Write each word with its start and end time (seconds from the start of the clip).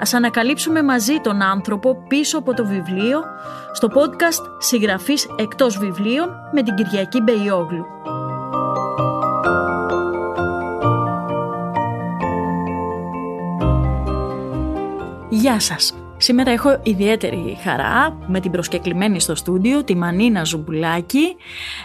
Ας 0.00 0.14
ανακαλύψουμε 0.14 0.82
μαζί 0.82 1.20
τον 1.20 1.42
άνθρωπο 1.42 1.96
πίσω 2.08 2.38
από 2.38 2.54
το 2.54 2.66
βιβλίο 2.66 3.20
στο 3.72 3.88
podcast 3.94 4.50
«Συγγραφείς 4.58 5.28
εκτός 5.36 5.78
βιβλίων» 5.78 6.28
με 6.52 6.62
την 6.62 6.74
Κυριακή 6.74 7.20
Μπεϊόγλου. 7.20 7.84
Γεια 15.28 15.60
σας! 15.60 15.94
Σήμερα 16.16 16.50
έχω 16.50 16.80
ιδιαίτερη 16.82 17.58
χαρά 17.62 18.18
με 18.26 18.40
την 18.40 18.50
προσκεκλημένη 18.50 19.20
στο 19.20 19.34
στούντιο, 19.34 19.84
τη 19.84 19.96
Μανίνα 19.96 20.44
Ζουμπουλάκη, 20.44 21.36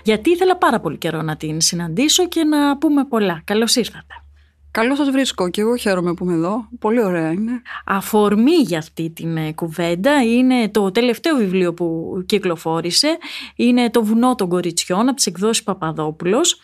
γιατί 0.04 0.30
ήθελα 0.30 0.58
πάρα 0.58 0.80
πολύ 0.80 0.98
καιρό 0.98 1.22
να 1.22 1.36
την 1.36 1.62
συναντήσω 1.62 2.28
και 2.28 2.44
να 2.44 2.78
πούμε 2.78 3.06
πολλά. 3.06 3.42
Καλώς 3.44 3.76
ήρθατε. 3.76 4.25
Καλώς 4.76 4.98
σας 4.98 5.10
βρίσκω 5.10 5.50
και 5.50 5.62
εγώ 5.62 5.76
χαίρομαι 5.76 6.14
που 6.14 6.24
είμαι 6.24 6.34
εδώ. 6.34 6.68
Πολύ 6.80 7.04
ωραία 7.04 7.32
είναι. 7.32 7.62
Αφορμή 7.86 8.56
για 8.56 8.78
αυτή 8.78 9.10
την 9.10 9.38
ε, 9.38 9.54
κουβέντα 9.54 10.24
είναι 10.24 10.70
το 10.70 10.92
τελευταίο 10.92 11.36
βιβλίο 11.36 11.74
που 11.74 12.16
κυκλοφόρησε. 12.26 13.18
Είναι 13.56 13.90
το 13.90 14.04
βουνό 14.04 14.36
των 14.36 14.50
κοριτσιών 14.50 15.08
από 15.08 15.16
τις 15.16 15.26
εκδόσεις 15.26 15.64
Παπαδόπουλος. 15.64 16.60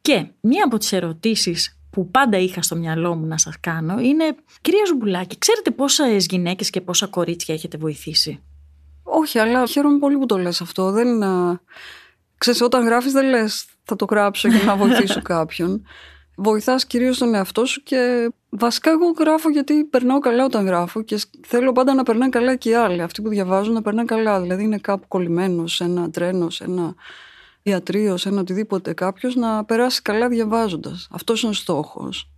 Και 0.00 0.26
μία 0.40 0.64
από 0.64 0.78
τις 0.78 0.92
ερωτήσεις 0.92 1.78
που 1.90 2.10
πάντα 2.10 2.38
είχα 2.38 2.62
στο 2.62 2.76
μυαλό 2.76 3.14
μου 3.14 3.26
να 3.26 3.38
σας 3.38 3.60
κάνω 3.60 3.98
είναι 3.98 4.34
«Κυρία 4.60 4.84
Ζουμπουλάκη, 4.86 5.38
ξέρετε 5.38 5.70
πόσες 5.70 6.26
γυναίκες 6.26 6.70
και 6.70 6.80
πόσα 6.80 7.06
κορίτσια 7.06 7.54
έχετε 7.54 7.76
βοηθήσει» 7.78 8.42
Όχι, 9.02 9.38
αλλά 9.38 9.66
χαίρομαι 9.66 9.98
πολύ 9.98 10.18
που 10.18 10.26
το 10.26 10.38
λες 10.38 10.60
αυτό. 10.60 10.90
Δεν, 10.90 11.08
ξέρεις, 12.38 12.60
όταν 12.60 12.84
γράφεις 12.84 13.12
δεν 13.12 13.28
λες 13.28 13.64
θα 13.82 13.96
το 13.96 14.06
γράψω 14.10 14.48
για 14.48 14.62
να 14.62 14.76
βοηθήσω 14.76 15.22
κάποιον. 15.34 15.82
Βοηθάς 16.42 16.86
κυρίως 16.86 17.18
τον 17.18 17.34
εαυτό 17.34 17.64
σου 17.64 17.82
και 17.82 18.32
βασικά 18.48 18.90
εγώ 18.90 19.10
γράφω 19.18 19.50
γιατί 19.50 19.84
περνάω 19.84 20.18
καλά 20.18 20.44
όταν 20.44 20.66
γράφω 20.66 21.02
και 21.02 21.20
θέλω 21.46 21.72
πάντα 21.72 21.94
να 21.94 22.02
περνάνε 22.02 22.30
καλά 22.30 22.54
και 22.56 22.70
οι 22.70 22.74
άλλοι. 22.74 23.02
Αυτοί 23.02 23.22
που 23.22 23.28
διαβάζουν 23.28 23.74
να 23.74 23.82
περνάνε 23.82 24.06
καλά. 24.06 24.40
Δηλαδή 24.40 24.62
είναι 24.62 24.78
κάπου 24.78 25.08
κολλημένος 25.08 25.74
σε 25.74 25.84
ένα 25.84 26.10
τρένο, 26.10 26.50
σε 26.50 26.64
ένα 26.64 26.94
ιατρείο, 27.62 28.16
σε 28.16 28.28
ένα 28.28 28.40
οτιδήποτε 28.40 28.92
κάποιος 28.92 29.34
να 29.34 29.64
περάσει 29.64 30.02
καλά 30.02 30.28
διαβάζοντας. 30.28 31.08
Αυτός 31.10 31.42
είναι 31.42 31.50
ο 31.50 31.54
στόχος. 31.54 32.30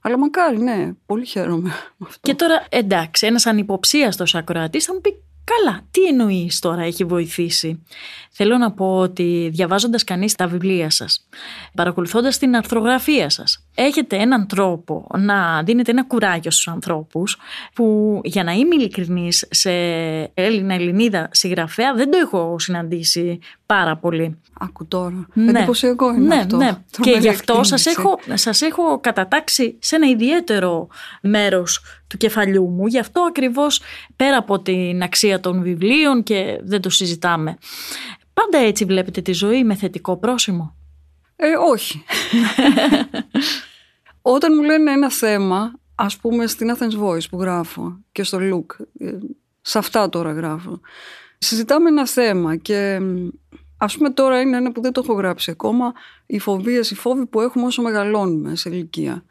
Αλλά 0.00 0.18
μακάρι, 0.18 0.58
ναι, 0.58 0.92
πολύ 1.06 1.26
χαίρομαι 1.26 1.70
με 1.96 2.06
αυτό. 2.08 2.20
Και 2.22 2.34
τώρα, 2.34 2.66
εντάξει, 2.68 3.26
ένας 3.26 3.46
ανυποψίαστος 3.46 4.34
ακροατής 4.34 4.84
θα 4.84 4.94
μου 4.94 5.00
πει 5.00 5.22
Καλά, 5.44 5.80
τι 5.90 6.04
εννοείς 6.04 6.58
τώρα 6.58 6.82
έχει 6.82 7.04
βοηθήσει; 7.04 7.82
Θέλω 8.30 8.58
να 8.58 8.72
πω 8.72 8.98
ότι 8.98 9.50
διαβάζοντας 9.52 10.04
κανείς 10.04 10.34
τα 10.34 10.46
βιβλία 10.46 10.90
σας, 10.90 11.28
παρακολουθώντας 11.74 12.38
την 12.38 12.56
αρθρογραφία 12.56 13.30
σας, 13.30 13.66
έχετε 13.74 14.16
έναν 14.16 14.46
τρόπο 14.46 15.06
να 15.18 15.62
δίνετε 15.62 15.90
ένα 15.90 16.04
κουράγιο 16.04 16.50
στους 16.50 16.68
ανθρώπους 16.68 17.36
που 17.74 18.20
για 18.24 18.44
να 18.44 18.52
είμαι 18.52 18.74
ειλικρινής 18.74 19.46
σε 19.50 19.70
Έλληνα 20.34 20.74
Ελληνίδα 20.74 21.28
συγγραφέα 21.30 21.94
δεν 21.94 22.10
το 22.10 22.18
έχω 22.18 22.58
συναντήσει 22.58 23.38
πάρα 23.66 23.96
πολύ. 23.96 24.38
Άκου 24.60 24.86
τώρα. 24.86 25.26
Ναι. 25.32 25.50
Εντυπωσιακό 25.50 26.14
είναι 26.14 26.26
ναι, 26.26 26.40
αυτό. 26.40 26.56
Ναι. 26.56 26.70
Και 27.00 27.10
γι' 27.10 27.28
αυτό 27.28 27.62
σας 27.62 27.86
έχω, 27.86 28.18
σας 28.34 28.60
έχω 28.60 29.00
κατατάξει 29.00 29.76
σε 29.80 29.96
ένα 29.96 30.06
ιδιαίτερο 30.06 30.88
μέρος 31.22 31.80
του 32.06 32.16
κεφαλιού 32.16 32.68
μου. 32.68 32.86
Γι' 32.86 32.98
αυτό 32.98 33.20
ακριβώς 33.22 33.80
πέρα 34.16 34.36
από 34.36 34.60
την 34.60 35.02
αξία 35.02 35.40
των 35.40 35.62
βιβλίων 35.62 36.22
και 36.22 36.60
δεν 36.62 36.80
το 36.80 36.90
συζητάμε. 36.90 37.58
Πάντα 38.34 38.58
έτσι 38.58 38.84
βλέπετε 38.84 39.20
τη 39.20 39.32
ζωή 39.32 39.64
με 39.64 39.74
θετικό 39.74 40.16
πρόσημο; 40.16 40.74
Ε, 41.36 41.46
όχι. 41.70 42.04
Όταν 44.22 44.52
μου 44.56 44.62
λένε 44.62 44.92
ένα 44.92 45.10
θέμα, 45.10 45.72
ας 45.94 46.16
πούμε 46.16 46.46
στην 46.46 46.76
Athens 46.76 47.04
Voice 47.04 47.28
που 47.30 47.40
γράφω 47.40 47.98
και 48.12 48.22
στο 48.22 48.38
Look, 48.40 48.84
ε, 48.98 49.18
σε 49.60 49.78
αυτά 49.78 50.08
τώρα 50.08 50.32
γράφω, 50.32 50.80
συζητάμε 51.38 51.88
ένα 51.88 52.06
θέμα 52.06 52.56
και 52.56 53.00
Α 53.82 53.86
πούμε 53.86 54.10
τώρα 54.10 54.40
είναι 54.40 54.56
ένα 54.56 54.72
που 54.72 54.80
δεν 54.80 54.92
το 54.92 55.00
έχω 55.04 55.12
γράψει 55.12 55.50
ακόμα, 55.50 55.92
οι 56.26 56.38
φοβίες, 56.38 56.90
οι 56.90 56.94
φόβοι 56.94 57.26
που 57.26 57.40
έχουμε 57.40 57.66
όσο 57.66 57.82
μεγαλώνουμε 57.82 58.56
σε 58.56 58.68
ηλικία. 58.68 59.24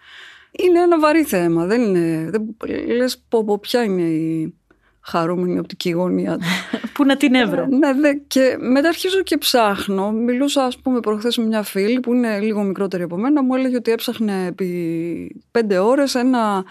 Είναι 0.52 0.80
ένα 0.80 1.00
βαρύ 1.00 1.24
θέμα, 1.24 1.66
δεν 1.66 1.82
είναι, 1.82 2.30
δεν, 2.30 2.56
λες 2.96 3.24
πω, 3.30 3.44
πω 3.44 3.60
ποια 3.60 3.84
είναι 3.84 4.02
η 4.02 4.56
χαρούμενη 5.02 5.60
οπτική 5.60 5.90
γωνία 5.90 6.40
Πού 6.94 7.06
να 7.06 7.18
την 7.18 7.34
έβρω; 7.36 7.66
ναι, 7.66 7.94
δε, 7.94 8.14
και 8.14 8.58
μετά 8.60 8.88
αρχίζω 8.88 9.22
και 9.22 9.38
ψάχνω. 9.38 10.12
Μιλούσα, 10.12 10.64
ας 10.64 10.78
πούμε, 10.78 11.00
προχθές 11.00 11.38
με 11.38 11.46
μια 11.46 11.64
φίλη 11.64 12.00
που 12.00 12.14
είναι 12.14 12.40
λίγο 12.40 12.64
μικρότερη 12.64 13.04
από 13.04 13.18
μένα. 13.18 13.44
Μου 13.44 13.56
έλεγε 13.56 13.76
ότι 13.76 13.92
έψαχνε 13.92 14.46
επί 14.46 15.44
πέντε 15.52 15.78
ώρες 15.78 16.16
ένα 16.16 16.66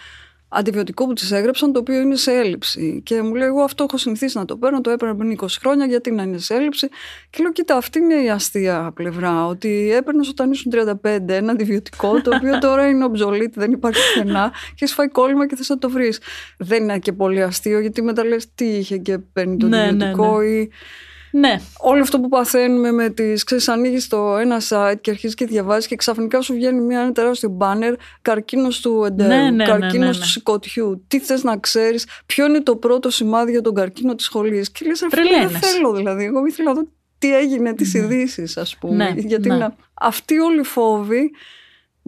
αντιβιωτικό 0.50 1.06
που 1.06 1.12
τη 1.12 1.34
έγραψαν, 1.34 1.72
το 1.72 1.78
οποίο 1.78 2.00
είναι 2.00 2.16
σε 2.16 2.32
έλλειψη. 2.32 3.00
Και 3.04 3.22
μου 3.22 3.34
λέει: 3.34 3.48
Εγώ 3.48 3.62
αυτό 3.62 3.84
έχω 3.84 3.96
συνηθίσει 3.96 4.38
να 4.38 4.44
το 4.44 4.56
παίρνω, 4.56 4.80
το 4.80 4.90
έπαιρνα 4.90 5.16
πριν 5.16 5.38
20 5.40 5.46
χρόνια, 5.60 5.86
γιατί 5.86 6.10
να 6.10 6.22
είναι 6.22 6.38
σε 6.38 6.54
έλλειψη. 6.54 6.88
Και 7.30 7.42
λέω: 7.42 7.52
Κοίτα, 7.52 7.76
αυτή 7.76 7.98
είναι 7.98 8.14
η 8.14 8.30
αστεία 8.30 8.92
πλευρά. 8.94 9.46
Ότι 9.46 9.92
έπαιρνες 9.92 10.28
όταν 10.28 10.50
ήσουν 10.50 10.72
35 11.02 11.28
ένα 11.28 11.52
αντιβιωτικό, 11.52 12.20
το 12.20 12.36
οποίο 12.36 12.58
τώρα 12.68 12.88
είναι 12.88 13.06
obsolete, 13.10 13.52
δεν 13.54 13.72
υπάρχει 13.72 14.00
πουθενά, 14.14 14.50
και 14.50 14.84
έχεις 14.84 14.94
φάει 14.94 15.08
κόλλημα 15.08 15.46
και 15.46 15.56
θες 15.56 15.68
να 15.68 15.78
το 15.78 15.90
βρεις. 15.90 16.20
Δεν 16.58 16.82
είναι 16.82 16.98
και 16.98 17.12
πολύ 17.12 17.42
αστείο, 17.42 17.80
γιατί 17.80 18.02
μετά 18.02 18.24
λες 18.24 18.54
τι 18.54 18.64
είχε 18.64 18.96
και 18.96 19.18
παίρνει 19.18 19.56
το 19.56 19.66
ναι, 19.66 19.76
ναι 19.76 19.88
αντιβιωτικό 19.88 20.38
ναι, 20.38 20.46
ναι. 20.46 20.54
ή. 20.54 20.70
Ναι. 21.30 21.60
Όλο 21.78 22.02
αυτό 22.02 22.20
που 22.20 22.28
παθαίνουμε 22.28 22.92
με 22.92 23.08
τις. 23.08 23.44
ξέρεις, 23.44 23.68
ανοίγεις 23.68 24.08
το 24.08 24.36
ένα 24.36 24.60
site 24.68 25.00
και 25.00 25.10
αρχίζεις 25.10 25.36
και 25.36 25.46
διαβάζεις 25.46 25.86
και 25.86 25.96
ξαφνικά 25.96 26.40
σου 26.40 26.54
βγαίνει 26.54 26.80
μια, 26.80 27.00
ένα 27.00 27.12
τεράστιο 27.12 27.48
μπάνερ 27.48 27.94
καρκίνος 28.22 28.80
του 28.80 29.04
εντέρου, 29.04 29.28
ναι, 29.28 29.50
ναι, 29.50 29.64
καρκίνος 29.64 29.92
ναι, 29.94 30.06
ναι, 30.06 30.12
του 30.12 30.26
σηκωτιού. 30.26 31.04
Τι 31.08 31.20
θες 31.20 31.42
να 31.42 31.56
ξέρεις, 31.56 32.06
ποιο 32.26 32.46
είναι 32.46 32.60
το 32.60 32.76
πρώτο 32.76 33.10
σημάδι 33.10 33.50
για 33.50 33.60
τον 33.60 33.74
καρκίνο 33.74 34.14
της 34.14 34.24
σχολής. 34.24 34.70
Και 34.70 34.84
λες, 34.86 34.98
δεν 35.10 35.50
θέλω 35.50 35.92
δηλαδή. 35.92 36.24
Εγώ 36.24 36.46
ήθελα 36.46 36.68
να 36.68 36.74
δω 36.74 36.88
τι 37.18 37.36
έγινε, 37.36 37.74
τις 37.74 37.94
ειδήσεις, 37.94 38.56
ας 38.56 38.76
πούμε. 38.76 39.14
Γιατί 39.16 39.48
να, 39.48 39.76
αυτοί 39.94 40.38
όλοι 40.38 40.60
οι 40.60 40.64
φόβοι 40.64 41.30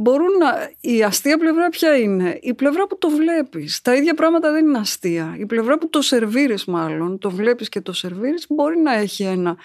μπορούν 0.03 0.37
να... 0.39 0.71
Η 0.81 1.03
αστεία 1.03 1.39
πλευρά 1.39 1.69
ποια 1.69 1.97
είναι; 1.99 2.39
Η 2.43 2.55
πλευρά 2.55 2.87
που 2.87 2.99
το 2.99 3.09
βλέπεις. 3.09 3.81
Τα 3.83 3.95
ίδια 3.95 4.15
πράγματα 4.15 4.53
δεν 4.53 4.67
είναι 4.67 4.79
αστεία. 4.79 5.37
Η 5.39 5.47
πλευρά 5.47 5.79
που 5.79 5.91
το 5.91 6.03
σερβίρεις 6.03 6.65
μάλλον, 6.65 7.19
το 7.19 7.31
βλέπεις 7.31 7.69
και 7.69 7.81
το 7.81 7.93
σερβίρεις, 7.93 8.47
μπορεί 8.49 8.79
να 8.79 8.95
έχει 8.95 9.23
ένα, 9.23 9.57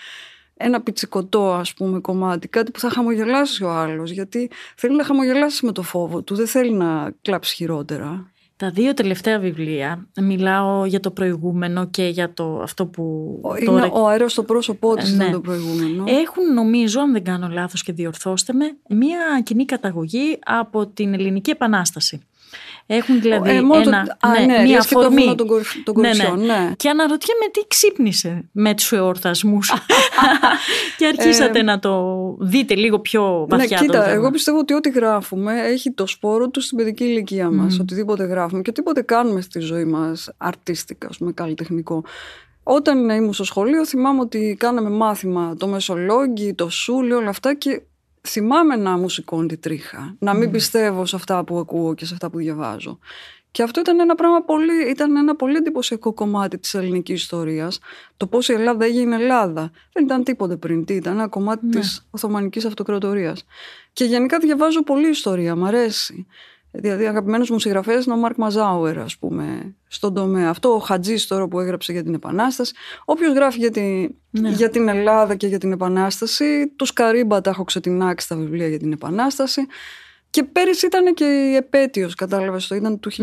ένα 0.57 0.81
πιτσικωτό 0.81 1.53
ας 1.53 1.73
πούμε 1.73 1.99
κομμάτι, 1.99 2.47
κάτι 2.47 2.71
που 2.71 2.79
θα 2.79 2.89
χαμογελάσει 2.89 3.63
ο 3.63 3.69
άλλος, 3.69 4.11
γιατί 4.11 4.49
θέλει 4.75 4.95
να 4.95 5.03
χαμογελάσει 5.03 5.65
με 5.65 5.71
το 5.71 5.81
φόβο 5.81 6.21
του, 6.21 6.35
δεν 6.35 6.47
θέλει 6.47 6.73
να 6.73 7.11
κλάψει 7.21 7.55
χειρότερα. 7.55 8.31
Τα 8.57 8.69
δύο 8.69 8.93
τελευταία 8.93 9.39
βιβλία, 9.39 10.07
μιλάω 10.21 10.85
για 10.85 10.99
το 10.99 11.11
προηγούμενο 11.11 11.85
και 11.85 12.03
για 12.03 12.33
το 12.33 12.59
αυτό 12.61 12.85
που... 12.85 13.03
Είναι 13.59 13.65
τώρα... 13.65 13.91
ο 13.91 14.07
αέρας 14.07 14.31
στο 14.31 14.43
πρόσωπό 14.43 14.95
της 14.95 15.15
ναι. 15.15 15.29
το 15.29 15.41
προηγούμενο. 15.41 16.03
Έχουν 16.07 16.53
νομίζω, 16.53 17.01
αν 17.01 17.11
δεν 17.11 17.23
κάνω 17.23 17.47
λάθος 17.47 17.83
και 17.83 17.93
διορθώστε 17.93 18.53
με, 18.53 18.77
μία 18.89 19.41
κοινή 19.43 19.65
καταγωγή 19.65 20.39
από 20.43 20.87
την 20.87 21.13
Ελληνική 21.13 21.49
Επανάσταση. 21.49 22.21
Έχουν 22.89 23.21
δηλαδή 23.21 23.49
ε, 23.49 23.57
ένα, 23.57 24.17
α, 24.19 24.29
ναι, 24.39 24.45
ναι, 24.45 24.63
μία 24.63 24.79
αφορμή. 24.79 25.35
Τον, 25.35 25.47
τον 25.83 25.99
ναι, 25.99 26.09
ναι. 26.13 26.45
ναι. 26.45 26.71
Και 26.75 26.89
αναρωτιέμαι 26.89 27.45
τι 27.51 27.61
ξύπνησε 27.67 28.49
με 28.51 28.73
τους 28.73 28.91
εορτασμούς 28.91 29.73
και 30.97 31.05
αρχίσατε 31.05 31.59
ε, 31.59 31.63
να 31.63 31.79
το 31.79 32.15
δείτε 32.39 32.75
λίγο 32.75 32.99
πιο 32.99 33.45
βαθιά. 33.49 33.79
Ναι, 33.79 33.85
κοίτα, 33.85 34.09
εγώ 34.09 34.31
πιστεύω 34.31 34.57
ότι 34.57 34.73
ό,τι 34.73 34.89
γράφουμε 34.89 35.61
έχει 35.61 35.91
το 35.91 36.07
σπόρο 36.07 36.49
του 36.49 36.61
στην 36.61 36.77
παιδική 36.77 37.03
ηλικία 37.03 37.51
μας. 37.51 37.79
Οτιδήποτε 37.79 38.23
γράφουμε 38.23 38.61
και 38.61 38.69
οτιδήποτε 38.69 39.01
κάνουμε 39.01 39.41
στη 39.41 39.59
ζωή 39.59 39.85
μας 39.85 40.29
αρτίστικα, 40.37 41.09
με 41.19 41.31
καλλιτεχνικό. 41.31 42.03
Όταν 42.63 43.09
ήμουν 43.09 43.33
στο 43.33 43.43
σχολείο 43.43 43.85
θυμάμαι 43.85 44.19
ότι 44.19 44.55
κάναμε 44.59 44.89
μάθημα 44.89 45.55
το 45.57 45.67
μεσολόγγι, 45.67 46.53
το 46.53 46.69
σούλι, 46.69 47.13
όλα 47.13 47.29
αυτά 47.29 47.53
και 47.53 47.81
θυμάμαι 48.27 48.75
να 48.75 48.97
μου 48.97 49.09
σηκώνει 49.09 49.47
τη 49.47 49.57
τρίχα. 49.57 50.15
Να 50.19 50.33
μην 50.33 50.51
πιστεύω 50.51 51.05
σε 51.05 51.15
αυτά 51.15 51.43
που 51.43 51.57
ακούω 51.57 51.93
και 51.93 52.05
σε 52.05 52.13
αυτά 52.13 52.29
που 52.29 52.37
διαβάζω. 52.37 52.99
Και 53.51 53.63
αυτό 53.63 53.79
ήταν 53.79 53.99
ένα 53.99 54.15
πράγμα 54.15 54.41
πολύ, 54.43 54.89
ήταν 54.89 55.15
ένα 55.15 55.35
πολύ 55.35 55.55
εντυπωσιακό 55.55 56.13
κομμάτι 56.13 56.57
της 56.57 56.73
ελληνικής 56.73 57.21
ιστορίας. 57.21 57.79
Το 58.17 58.27
πώς 58.27 58.49
η 58.49 58.53
Ελλάδα 58.53 58.85
έγινε 58.85 59.15
Ελλάδα. 59.15 59.71
Δεν 59.93 60.03
ήταν 60.03 60.23
τίποτε 60.23 60.55
πριν. 60.55 60.85
Τι 60.85 60.93
ήταν 60.93 61.13
ένα 61.13 61.27
κομμάτι 61.27 61.65
ναι. 61.65 61.79
της 61.79 62.07
Οθωμανικής 62.09 62.65
Αυτοκρατορίας. 62.65 63.45
Και 63.93 64.03
γενικά 64.03 64.39
διαβάζω 64.39 64.83
πολύ 64.83 65.09
ιστορία, 65.09 65.55
μ' 65.55 65.65
αρέσει. 65.65 66.25
Δηλαδή, 66.79 67.05
αγαπημένος 67.05 67.49
μου 67.49 67.59
συγγραφέας 67.59 68.05
είναι 68.05 68.15
ο 68.15 68.17
Μάρκ 68.17 68.37
Μαζάουερ, 68.37 68.99
ας 68.99 69.17
πούμε, 69.17 69.75
στον 69.87 70.13
τομέα 70.13 70.49
αυτό. 70.49 70.73
Ο 70.73 70.79
Χατζής 70.79 71.27
τώρα 71.27 71.47
που 71.47 71.59
έγραψε 71.59 71.91
για 71.91 72.03
την 72.03 72.13
Επανάσταση. 72.13 72.73
Όποιος 73.05 73.33
γράφει 73.33 73.59
για, 73.59 73.71
τη, 73.71 74.07
ναι. 74.29 74.49
για 74.49 74.69
την 74.69 74.87
Ελλάδα 74.87 75.35
και 75.35 75.47
για 75.47 75.57
την 75.57 75.71
Επανάσταση, 75.71 76.67
του 76.75 76.85
Καρύμπα 76.93 77.41
τα 77.41 77.49
έχω 77.49 77.63
ξετινάξει 77.63 78.27
τα 78.27 78.35
βιβλία 78.35 78.67
για 78.67 78.79
την 78.79 78.91
Επανάσταση. 78.91 79.61
Και 80.29 80.43
πέρυσι 80.43 80.85
ήταν 80.85 81.13
και 81.13 81.25
η 81.25 81.55
επέτειος, 81.55 82.15
κατάλαβες 82.15 82.67
το, 82.67 82.75
ήταν 82.75 82.99
του 82.99 83.11
1821. 83.11 83.21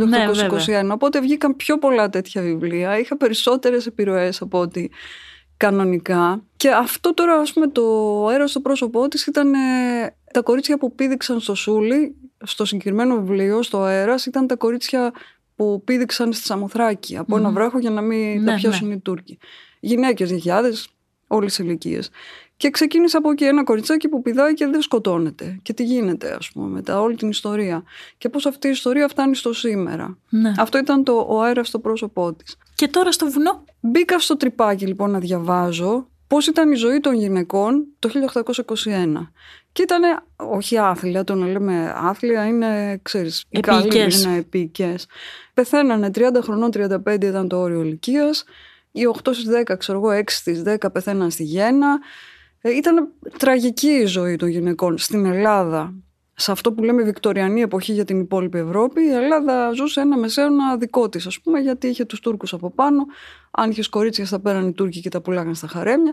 Ναι, 0.84 0.92
οπότε 0.92 1.20
βγήκαν 1.20 1.56
πιο 1.56 1.78
πολλά 1.78 2.08
τέτοια 2.08 2.42
βιβλία. 2.42 2.98
Είχα 2.98 3.16
περισσότερες 3.16 3.86
επιρροές 3.86 4.40
από 4.40 4.58
ότι 4.58 4.90
κανονικά. 5.56 6.44
Και 6.56 6.70
αυτό 6.70 7.14
τώρα, 7.14 7.34
ας 7.34 7.52
πούμε, 7.52 7.66
το 7.66 7.82
αέρας 8.26 8.50
στο 8.50 8.60
πρόσωπό 8.60 9.08
της 9.08 9.26
ήταν 9.26 9.52
τα 10.32 10.40
κορίτσια 10.40 10.78
που 10.78 10.94
πήδηξαν 10.94 11.40
στο 11.40 11.54
Σούλι, 11.54 12.16
στο 12.44 12.64
συγκεκριμένο 12.64 13.14
βιβλίο, 13.14 13.62
στο 13.62 13.82
αέρας, 13.82 14.26
ήταν 14.26 14.46
τα 14.46 14.56
κορίτσια 14.56 15.12
που 15.56 15.82
πήδηξαν 15.84 16.32
στη 16.32 16.44
Σαμοθράκη 16.44 17.16
από 17.16 17.36
ένα 17.36 17.50
βράχο 17.50 17.78
για 17.78 17.90
να 17.90 18.00
μην 18.00 18.42
ναι, 18.42 18.50
τα 18.50 18.54
πιάσουν 18.54 18.88
ναι. 18.88 18.94
οι 18.94 18.98
Τούρκοι. 18.98 19.38
Γυναίκες, 19.80 20.28
γιαγιάδες, 20.28 20.88
όλες 21.26 21.58
οι 21.58 21.62
ηλικίες. 21.66 22.10
Και 22.56 22.70
ξεκίνησε 22.70 23.16
από 23.16 23.30
εκεί 23.30 23.44
ένα 23.44 23.64
κοριτσάκι 23.64 24.08
που 24.08 24.22
πηδάει 24.22 24.54
και 24.54 24.66
δεν 24.66 24.82
σκοτώνεται. 24.82 25.58
Και 25.62 25.72
τι 25.72 25.84
γίνεται, 25.84 26.34
ας 26.38 26.50
πούμε, 26.52 26.68
μετά 26.68 27.00
όλη 27.00 27.16
την 27.16 27.28
ιστορία. 27.28 27.82
Και 28.18 28.28
πώς 28.28 28.46
αυτή 28.46 28.66
η 28.66 28.70
ιστορία 28.70 29.08
φτάνει 29.08 29.36
στο 29.36 29.52
σήμερα. 29.52 30.18
Ναι. 30.28 30.52
Αυτό 30.58 30.78
ήταν 30.78 31.04
το, 31.04 31.26
ο 31.28 31.42
αέρας 31.42 31.68
στο 31.68 31.78
πρόσωπό 31.78 32.32
της. 32.32 32.56
Και 32.74 32.88
τώρα 32.88 33.12
στο 33.12 33.30
βουνό. 33.30 33.64
Μπήκα 33.80 34.18
στο 34.18 34.36
τρυπάκι 34.36 34.86
λοιπόν 34.86 35.10
να 35.10 35.18
διαβάζω 35.18 36.08
πώς 36.26 36.46
ήταν 36.46 36.72
η 36.72 36.74
ζωή 36.74 37.00
των 37.00 37.14
γυναικών 37.14 37.86
το 37.98 38.08
1821. 38.08 39.30
Και 39.72 39.82
ήταν, 39.82 40.02
όχι 40.36 40.78
άθλια, 40.78 41.24
το 41.24 41.34
να 41.34 41.46
λέμε 41.46 41.92
άθλια 41.96 42.46
είναι, 42.46 42.98
ξέρεις, 43.02 43.44
οι 43.48 43.60
καλοί 43.60 44.18
είναι 44.22 44.36
επίκες. 44.36 45.06
Πεθαίνανε 45.54 46.10
30 46.14 46.20
χρονών, 46.42 46.70
35 46.70 47.24
ήταν 47.24 47.48
το 47.48 47.58
όριο 47.58 47.80
ηλικίας. 47.80 48.44
Οι 48.92 49.06
8 49.06 49.32
στις 49.32 49.48
10, 49.48 49.76
ξέρω 49.76 49.98
εγώ, 49.98 50.10
6 50.10 50.22
στις 50.34 50.62
10 50.62 50.92
πεθαίναν 50.92 51.30
στη 51.30 51.42
Γέννα. 51.42 51.98
Ε, 52.60 52.70
ήταν 52.70 53.08
τραγική 53.38 53.90
η 53.90 54.04
ζωή 54.04 54.36
των 54.36 54.48
γυναικών 54.48 54.98
στην 54.98 55.26
Ελλάδα. 55.26 55.94
Σε 56.36 56.52
αυτό 56.52 56.72
που 56.72 56.82
λέμε 56.82 57.02
Βικτοριανή 57.02 57.60
εποχή 57.60 57.92
για 57.92 58.04
την 58.04 58.20
υπόλοιπη 58.20 58.58
Ευρώπη, 58.58 59.02
η 59.02 59.10
Ελλάδα 59.10 59.72
ζούσε 59.72 60.00
ένα 60.00 60.16
μεσαίωνα 60.16 60.76
δικό 60.76 61.08
της, 61.08 61.26
ας 61.26 61.40
πούμε, 61.40 61.58
γιατί 61.58 61.86
είχε 61.86 62.04
τους 62.04 62.20
Τούρκους 62.20 62.52
από 62.52 62.70
πάνω. 62.70 63.04
Αν 63.50 63.70
είχες 63.70 63.88
κορίτσια, 63.88 64.24
θα 64.24 64.40
πέραν 64.40 64.68
οι 64.68 64.72
Τούρκοι 64.72 65.00
και 65.00 65.08
τα 65.08 65.20
πουλάγαν 65.20 65.54
στα 65.54 65.66
χαρέμια. 65.66 66.12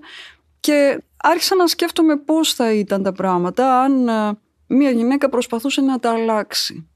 Και 0.60 1.04
άρχισα 1.18 1.56
να 1.56 1.68
σκέφτομαι 1.68 2.18
πώς 2.18 2.54
θα 2.54 2.74
ήταν 2.74 3.04
τα 3.04 3.12
πράγματα 3.12 3.82
αν 3.82 4.08
ε, 4.08 4.38
μια 4.68 4.92
γυναίκα 4.92 5.30
προσπαθούσε 5.30 5.82
να 5.82 6.00
τα 6.00 6.12
αλλάξει. 6.12 6.90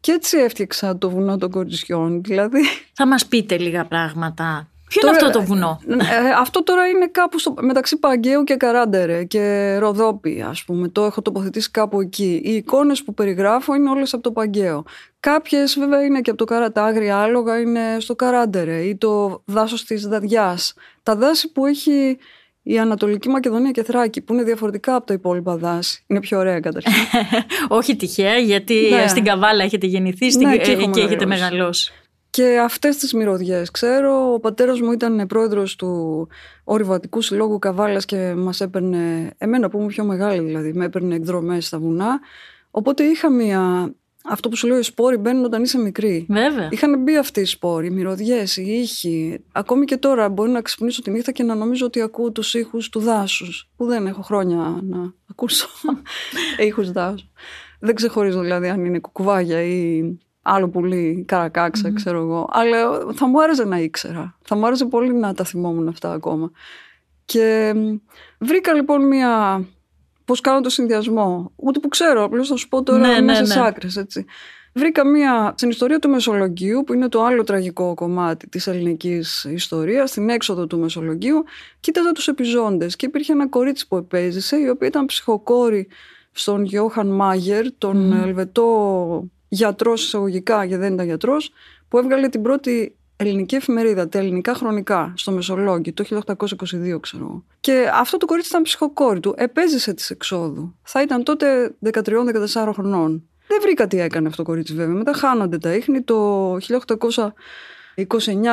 Και 0.00 0.12
έτσι 0.12 0.38
έφτιαξα 0.38 0.98
το 0.98 1.10
βουνό 1.10 1.36
των 1.36 1.50
κοριτσιών. 1.50 2.22
Δηλαδή... 2.22 2.60
Θα 2.92 3.06
μας 3.06 3.26
πείτε 3.26 3.58
λίγα 3.58 3.86
πράγματα 3.86 4.71
Ποιο 4.92 5.08
είναι 5.08 5.16
αυτό 5.16 5.38
το 5.38 5.44
βουνό; 5.44 5.80
Ε, 5.88 6.30
αυτό 6.38 6.62
τώρα 6.62 6.86
είναι 6.88 7.06
κάπου 7.06 7.38
στο, 7.38 7.54
μεταξύ 7.60 7.96
Παγκαίου 7.96 8.44
και 8.44 8.54
Καράντερε 8.54 9.24
και 9.24 9.76
Ροδόπη, 9.78 10.44
ας 10.48 10.64
πούμε. 10.64 10.88
Το 10.88 11.04
έχω 11.04 11.22
τοποθετήσει 11.22 11.70
κάπου 11.70 12.00
εκεί. 12.00 12.40
Οι 12.44 12.54
εικόνες 12.54 13.02
που 13.02 13.14
περιγράφω 13.14 13.74
είναι 13.74 13.90
όλες 13.90 14.14
από 14.14 14.22
το 14.22 14.32
Παγκαίο. 14.32 14.84
Κάποιες 15.20 15.78
βέβαια 15.78 16.04
είναι 16.04 16.20
και 16.20 16.30
από 16.30 16.38
το 16.38 16.44
Καρατάγρι, 16.44 17.10
άλογα 17.10 17.60
είναι 17.60 17.96
στο 17.98 18.14
Καράντερε 18.14 18.80
ή 18.80 18.96
το 18.96 19.42
δάσος 19.44 19.84
της 19.84 20.06
Δαδιάς. 20.06 20.74
Τα 21.02 21.16
δάση 21.16 21.52
που 21.52 21.66
έχει 21.66 22.18
η 22.62 22.78
Ανατολική 22.78 23.28
Μακεδονία 23.28 23.70
και 23.70 23.82
Θράκη, 23.82 24.20
που 24.20 24.32
είναι 24.32 24.42
διαφορετικά 24.42 24.94
από 24.94 25.06
τα 25.06 25.14
υπόλοιπα 25.14 25.56
δάση. 25.56 26.04
Είναι 26.06 26.20
πιο 26.20 26.38
ωραία 26.38 26.60
καταρχήν. 26.60 26.92
Όχι 27.78 27.96
τυχαία, 27.96 28.36
γιατί 28.36 28.88
ναι. 28.90 29.06
στην 29.06 29.24
Καβάλα 29.24 29.64
έχετε 29.64 29.86
γεννηθεί 29.86 30.36
ναι, 30.36 30.56
και, 30.56 30.70
εκεί 30.70 31.00
έχετε 31.00 31.26
μεγαλώσει. 31.26 31.92
Και 32.32 32.58
αυτές 32.64 32.96
τις 32.96 33.12
μυρωδιές 33.12 33.70
ξέρω. 33.70 34.32
Ο 34.32 34.40
πατέρας 34.40 34.80
μου 34.80 34.92
ήταν 34.92 35.26
πρόεδρος 35.26 35.76
του 35.76 36.28
Ορειβατικού 36.64 37.20
Συλλόγου 37.20 37.58
Καβάλας 37.58 38.04
και 38.04 38.34
μας 38.36 38.60
έπαιρνε, 38.60 39.30
εμένα 39.38 39.68
που 39.68 39.78
είμαι 39.78 39.86
πιο 39.86 40.04
μεγάλη 40.04 40.40
δηλαδή, 40.40 40.72
με 40.72 40.84
έπαιρνε 40.84 41.14
εκδρομές 41.14 41.66
στα 41.66 41.78
βουνά. 41.78 42.20
Οπότε 42.70 43.04
είχα 43.04 43.30
μία 43.30 43.92
αυτό 44.24 44.48
που 44.48 44.56
σου 44.56 44.66
λέω, 44.66 44.78
οι 44.78 44.82
σπόροι 44.82 45.16
μπαίνουν 45.16 45.44
όταν 45.44 45.62
είσαι 45.62 45.78
μικρή. 45.78 46.26
Βέβαια. 46.28 46.68
Είχαν 46.70 47.02
μπει 47.02 47.16
αυτοί 47.16 47.40
οι 47.40 47.44
σπόροι, 47.44 47.86
οι 47.86 47.90
μυρωδιές, 47.90 48.56
οι 48.56 48.62
ήχοι. 48.62 49.44
Ακόμη 49.52 49.84
και 49.84 49.96
τώρα 49.96 50.28
μπορεί 50.28 50.50
να 50.50 50.62
ξυπνήσω 50.62 51.02
τη 51.02 51.10
νύχτα 51.10 51.32
και 51.32 51.42
να 51.42 51.54
νομίζω 51.54 51.86
ότι 51.86 52.00
ακούω 52.00 52.32
τους 52.32 52.54
ήχους 52.54 52.88
του 52.88 53.00
δάσους. 53.00 53.70
Που 53.76 53.86
δεν 53.86 54.06
έχω 54.06 54.22
χρόνια 54.22 54.80
να 54.82 55.14
ακούσω 55.30 55.68
ήχους 56.66 56.92
δάσους. 56.92 57.30
Δεν 57.80 57.94
ξεχωρίζω 57.94 58.40
δηλαδή 58.40 58.68
αν 58.68 58.84
είναι 58.84 58.98
κουκουβάγια 58.98 59.62
ή 59.62 60.02
άλλο 60.42 60.68
πουλί, 60.68 61.24
καρακάξα, 61.28 61.92
ξέρω 61.92 62.18
εγώ. 62.18 62.48
Αλλά 62.50 63.00
θα 63.12 63.26
μου 63.26 63.42
άρεσε 63.42 63.64
να 63.64 63.78
ήξερα. 63.78 64.38
Θα 64.42 64.56
μου 64.56 64.66
άρεσε 64.66 64.84
πολύ 64.84 65.14
να 65.14 65.34
τα 65.34 65.44
θυμόμουν 65.44 65.88
αυτά 65.88 66.12
ακόμα. 66.12 66.50
Και 67.24 67.74
βρήκα 68.38 68.72
λοιπόν 68.72 69.06
μία. 69.06 69.64
Πώς 70.24 70.40
κάνω 70.40 70.60
το 70.60 70.68
συνδυασμό. 70.68 71.52
Ούτε 71.56 71.78
που 71.78 71.88
ξέρω, 71.88 72.24
απλώς 72.24 72.48
θα 72.48 72.56
σου 72.56 72.68
πω 72.68 72.82
τώρα 72.82 72.98
ναι, 72.98 73.20
μέσα 73.20 73.42
ναι, 73.42 73.54
ναι. 73.54 73.66
άκρες, 73.66 73.96
έτσι. 73.96 74.24
Βρήκα 74.74 75.06
μία 75.06 75.52
στην 75.56 75.70
ιστορία 75.70 75.98
του 75.98 76.08
Μεσολογγίου, 76.08 76.82
που 76.86 76.92
είναι 76.92 77.08
το 77.08 77.24
άλλο 77.24 77.44
τραγικό 77.44 77.94
κομμάτι 77.94 78.48
της 78.48 78.66
ελληνικής 78.66 79.44
ιστορίας, 79.44 80.10
στην 80.10 80.28
έξοδο 80.28 80.66
του 80.66 80.78
Μεσολογγίου. 80.78 81.44
Κοίταζα 81.80 82.12
τους 82.12 82.28
επιζώντες 82.28 82.96
και 82.96 83.06
υπήρχε 83.06 83.32
ένα 83.32 83.48
κορίτσι 83.48 83.88
που 83.88 83.96
επέζησε, 83.96 84.56
η 84.56 84.68
οποία 84.68 84.88
ήταν 84.88 85.06
ψυχοκόρη 85.06 85.88
στον 86.32 86.64
Γιώχαν 86.64 87.06
Μάγερ, 87.06 87.66
τον 87.78 88.12
mm. 88.12 88.22
Ελβετό 88.26 89.30
γιατρός 89.54 90.04
εισαγωγικά, 90.04 90.64
γιατί 90.64 90.82
δεν 90.82 90.92
ήταν 90.92 91.06
γιατρός, 91.06 91.52
που 91.88 91.98
έβγαλε 91.98 92.28
την 92.28 92.42
πρώτη 92.42 92.96
ελληνική 93.16 93.54
εφημερίδα, 93.54 94.08
τα 94.08 94.18
ελληνικά 94.18 94.54
χρονικά, 94.54 95.12
στο 95.16 95.32
Μεσολόγγι, 95.32 95.92
το 95.92 96.04
1822, 96.04 97.00
ξέρω. 97.00 97.44
Και 97.60 97.90
αυτό 97.94 98.16
το 98.16 98.26
κορίτσι 98.26 98.48
ήταν 98.48 98.62
ψυχοκόρη 98.62 99.20
του. 99.20 99.34
Επέζησε 99.36 99.94
της 99.94 100.10
εξόδου. 100.10 100.74
Θα 100.82 101.02
ήταν 101.02 101.22
τότε 101.22 101.74
13-14 101.92 102.72
χρονών. 102.72 103.28
Δεν 103.46 103.58
βρήκα 103.60 103.86
τι 103.86 104.00
έκανε 104.00 104.28
αυτό 104.28 104.42
το 104.42 104.48
κορίτσι, 104.48 104.74
βέβαια. 104.74 104.94
Μετά 104.94 105.12
χάνονται 105.12 105.58
τα 105.58 105.74
ίχνη. 105.74 106.02
Το 106.02 106.52
1829 106.54 107.34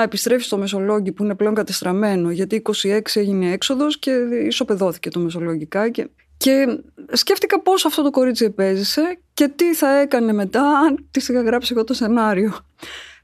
επιστρέφει 0.04 0.44
στο 0.44 0.58
Μεσολόγγι 0.58 1.12
που 1.12 1.24
είναι 1.24 1.36
πλέον 1.36 1.54
κατεστραμμένο 1.54 2.32
γιατί 2.32 2.62
26 2.82 3.00
έγινε 3.14 3.52
έξοδος 3.52 4.00
και 4.00 4.12
ισοπεδώθηκε 4.48 5.10
το 5.10 5.20
Μεσολογγικά 5.20 5.90
και 5.90 6.10
και 6.40 6.80
σκέφτηκα 7.12 7.62
πώς 7.62 7.86
αυτό 7.86 8.04
το 8.04 8.10
κορίτσι 8.10 8.46
επέζησε 8.46 9.20
και 9.34 9.48
τι 9.48 9.74
θα 9.76 10.00
έκανε 10.00 10.34
μετά 10.34 10.80
αν 10.80 11.08
της 11.12 11.30
είχα 11.30 11.42
γράψει 11.42 11.74
εγώ 11.76 11.84
το 11.84 11.94
σενάριο. 11.94 12.54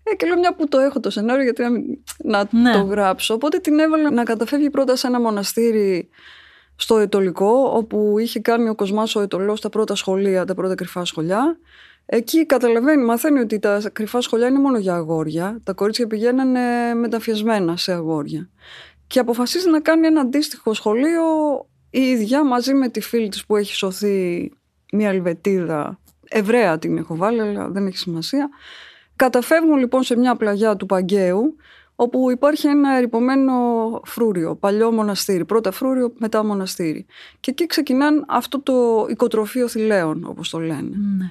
Ε, 0.03 0.15
και 0.15 0.25
λέω 0.25 0.37
μια 0.37 0.55
που 0.55 0.67
το 0.67 0.79
έχω 0.79 0.99
το 0.99 1.09
σενάριο 1.09 1.43
γιατί 1.43 1.63
να, 2.17 2.47
ναι. 2.51 2.71
το 2.71 2.81
γράψω. 2.81 3.33
Οπότε 3.33 3.57
την 3.57 3.79
έβαλα 3.79 4.11
να 4.11 4.23
καταφεύγει 4.23 4.69
πρώτα 4.69 4.95
σε 4.95 5.07
ένα 5.07 5.19
μοναστήρι 5.19 6.09
στο 6.75 6.97
Ετωλικό 6.97 7.71
όπου 7.75 8.19
είχε 8.19 8.39
κάνει 8.39 8.69
ο 8.69 8.75
Κοσμάς 8.75 9.15
ο 9.15 9.21
Ετωλός 9.21 9.61
τα 9.61 9.69
πρώτα 9.69 9.95
σχολεία, 9.95 10.45
τα 10.45 10.53
πρώτα 10.53 10.75
κρυφά 10.75 11.05
σχολιά. 11.05 11.57
Εκεί 12.05 12.45
καταλαβαίνει, 12.45 13.03
μαθαίνει 13.03 13.39
ότι 13.39 13.59
τα 13.59 13.81
κρυφά 13.93 14.21
σχολιά 14.21 14.47
είναι 14.47 14.59
μόνο 14.59 14.77
για 14.77 14.95
αγόρια. 14.95 15.59
Τα 15.63 15.73
κορίτσια 15.73 16.07
πηγαίνανε 16.07 16.93
μεταφιασμένα 16.93 17.77
σε 17.77 17.91
αγόρια. 17.91 18.49
Και 19.07 19.19
αποφασίζει 19.19 19.69
να 19.69 19.79
κάνει 19.79 20.07
ένα 20.07 20.21
αντίστοιχο 20.21 20.73
σχολείο 20.73 21.23
η 21.95 22.01
ίδια 22.01 22.43
μαζί 22.43 22.73
με 22.73 22.89
τη 22.89 23.01
φίλη 23.01 23.29
της 23.29 23.45
που 23.45 23.55
έχει 23.55 23.75
σωθεί 23.75 24.51
μια 24.91 25.09
Ελβετίδα, 25.09 25.99
Εβραία 26.27 26.79
την 26.79 26.97
έχω 26.97 27.15
βάλει, 27.15 27.41
αλλά 27.41 27.69
δεν 27.69 27.87
έχει 27.87 27.97
σημασία. 27.97 28.49
Καταφεύγουν 29.15 29.77
λοιπόν 29.77 30.03
σε 30.03 30.17
μια 30.17 30.35
πλαγιά 30.35 30.75
του 30.75 30.85
Παγκαίου, 30.85 31.55
όπου 31.95 32.31
υπάρχει 32.31 32.67
ένα 32.67 32.97
ερυπωμένο 32.97 33.53
φρούριο, 34.05 34.55
παλιό 34.55 34.91
μοναστήρι. 34.91 35.45
Πρώτα 35.45 35.71
φρούριο, 35.71 36.13
μετά 36.17 36.45
μοναστήρι. 36.45 37.05
Και 37.39 37.51
εκεί 37.51 37.65
ξεκινάνε 37.65 38.23
αυτό 38.27 38.61
το 38.61 39.05
οικοτροφείο 39.09 39.67
θηλαίων, 39.67 40.25
όπως 40.27 40.49
το 40.49 40.59
λένε. 40.59 40.95
Ναι. 41.17 41.25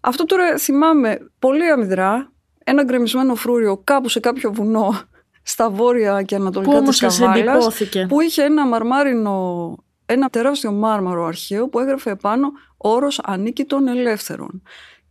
Αυτό 0.00 0.24
τώρα 0.24 0.56
θυμάμαι 0.58 1.30
πολύ 1.38 1.70
αμυδρά, 1.70 2.32
ένα 2.64 2.84
γκρεμισμένο 2.84 3.34
φρούριο 3.34 3.80
κάπου 3.84 4.08
σε 4.08 4.20
κάποιο 4.20 4.52
βουνό 4.52 4.94
στα 5.42 5.70
βόρεια 5.70 6.22
και 6.22 6.34
ανατολικά 6.34 6.78
που 6.78 6.88
της 6.88 7.00
Καβάλας 7.00 7.82
που 8.08 8.20
είχε 8.20 8.42
ένα 8.42 8.66
μαρμάρινο, 8.66 9.76
ένα 10.06 10.28
τεράστιο 10.28 10.72
μάρμαρο 10.72 11.24
αρχαίο 11.24 11.68
που 11.68 11.78
έγραφε 11.78 12.10
επάνω 12.10 12.50
όρος 12.76 13.20
ανήκει 13.24 13.64
των 13.64 13.88
ελεύθερων. 13.88 14.62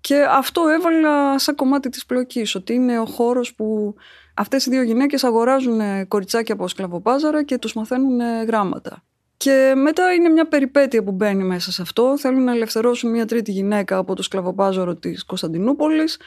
Και 0.01 0.25
αυτό 0.29 0.67
έβαλα 0.67 1.39
σαν 1.39 1.55
κομμάτι 1.55 1.89
της 1.89 2.05
πλοκής, 2.05 2.55
ότι 2.55 2.73
είναι 2.73 3.00
ο 3.00 3.05
χώρος 3.05 3.55
που 3.55 3.95
αυτές 4.33 4.65
οι 4.65 4.69
δύο 4.69 4.81
γυναίκες 4.81 5.23
αγοράζουν 5.23 6.07
κοριτσάκια 6.07 6.53
από 6.53 6.67
σκλαβοπάζαρα 6.67 7.43
και 7.43 7.57
τους 7.57 7.73
μαθαίνουν 7.73 8.19
γράμματα. 8.45 9.03
Και 9.38 9.73
μετά 9.75 10.13
είναι 10.13 10.29
μια 10.29 10.47
περιπέτεια 10.47 11.03
που 11.03 11.11
μπαίνει 11.11 11.43
μέσα 11.43 11.71
σε 11.71 11.81
αυτό. 11.81 12.17
Θέλουν 12.17 12.43
να 12.43 12.51
ελευθερώσουν 12.51 13.11
μια 13.11 13.25
τρίτη 13.25 13.51
γυναίκα 13.51 13.97
από 13.97 14.15
το 14.15 14.23
σκλαβοπάζαρο 14.23 14.95
της 14.95 15.23
Κωνσταντινούπολης 15.23 16.17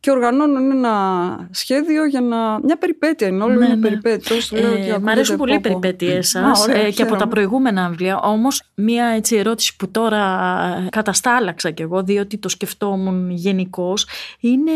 και 0.00 0.10
οργανώνουν 0.10 0.70
ένα 0.70 1.48
σχέδιο 1.50 2.04
για 2.04 2.20
να. 2.20 2.60
μια 2.60 2.76
περιπέτεια. 2.78 3.26
Είναι 3.26 3.42
όλο 3.42 3.54
ναι, 3.54 3.64
είναι 3.64 3.74
ναι. 3.74 3.80
περιπέτεια. 3.80 4.36
Ε, 4.58 4.98
μ' 4.98 5.08
αρέσουν 5.08 5.36
πολύ 5.36 5.54
οι 5.54 5.60
περιπέτειε 5.60 6.22
σας 6.22 6.68
ε, 6.68 6.90
και 6.90 7.02
από 7.02 7.16
τα 7.16 7.28
προηγούμενα 7.28 7.88
βιβλία. 7.88 8.20
Όμως, 8.20 8.62
μία 8.74 9.06
έτσι 9.06 9.36
ερώτηση 9.36 9.76
που 9.76 9.90
τώρα 9.90 10.88
καταστάλαξα 10.90 11.70
κι 11.70 11.82
εγώ, 11.82 12.02
διότι 12.02 12.38
το 12.38 12.48
σκεφτόμουν 12.48 13.30
γενικώς, 13.30 14.06
είναι 14.40 14.72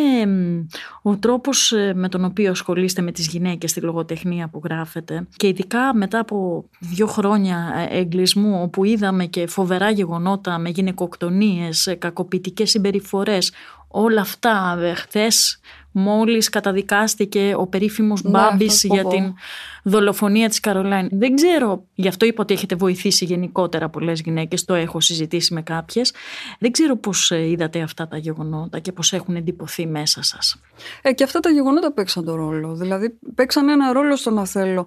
ο 1.03 1.17
τρόπος 1.17 1.73
ε, 1.73 1.93
με 1.95 2.09
τον 2.09 2.25
οποίο 2.25 2.51
ασχολείστε 2.51 3.03
με 3.03 3.13
τις 3.13 3.27
γυναίκες 3.27 3.71
στη 3.71 3.81
λογοτεχνία 3.81 4.49
που 4.49 4.61
γράφετε. 4.65 5.27
Και 5.37 5.47
ειδικά 5.47 5.95
μετά 5.95 6.19
από 6.19 6.65
δύο 6.79 7.07
χρόνια 7.07 7.89
ε, 7.91 7.99
εγκλισμού, 7.99 8.63
όπου 8.63 8.85
είδαμε 8.85 9.25
και 9.25 9.47
φοβερά 9.47 9.91
γεγονότα 9.91 10.59
με 10.59 10.69
γυναικοκτονίες, 10.69 11.97
κακοποιητικές 11.99 12.71
συμπεριφορές, 12.71 13.53
όλα 13.93 14.21
αυτά. 14.21 14.79
Χθες 14.97 15.61
μόλις 15.93 16.49
καταδικάστηκε 16.49 17.55
ο 17.57 17.67
περίφημος 17.67 18.23
ναι, 18.23 18.31
Μπάμπης 18.31 18.85
για 18.85 19.05
την 19.05 19.35
δολοφονία 19.83 20.49
της 20.49 20.61
Καρολάιν. 20.61 21.09
Δεν 21.11 21.35
ξέρω, 21.35 21.87
γι' 21.95 22.09
αυτό 22.09 22.27
είπα 22.27 22.43
ότι 22.43 22.55
έχετε 22.55 22.75
βοηθήσει 22.75 23.25
γενικότερα 23.25 23.89
πολλές 23.89 24.21
γυναίκες, 24.21 24.65
το 24.65 24.75
έχω 24.75 25.01
συζητήσει 25.01 25.55
με 25.55 25.63
κάποιες. 25.63 26.13
Δεν 26.59 26.71
ξέρω 26.71 26.97
πώς 26.97 27.31
ε, 27.31 27.49
είδατε 27.49 27.81
αυτά 27.81 28.09
τα 28.09 28.17
γεγονότα 28.17 28.79
και 28.79 28.93
πώς 28.93 29.13
έχουν 29.13 29.37
εντυπωθεί 29.37 29.87
μέσα 29.87 30.23
σας. 30.23 30.61
Ε, 31.03 31.13
και 31.13 31.25
αυτά 31.25 31.41
τα 31.41 31.51
γεγονότα 31.51 31.93
παίξαν 31.93 32.25
τον 32.25 32.35
ρόλο. 32.35 32.75
Δηλαδή 32.75 33.19
παίξαν 33.35 33.69
ένα 33.69 33.93
ρόλο 33.93 34.17
στο 34.17 34.31
να 34.31 34.47
θέλω. 34.47 34.87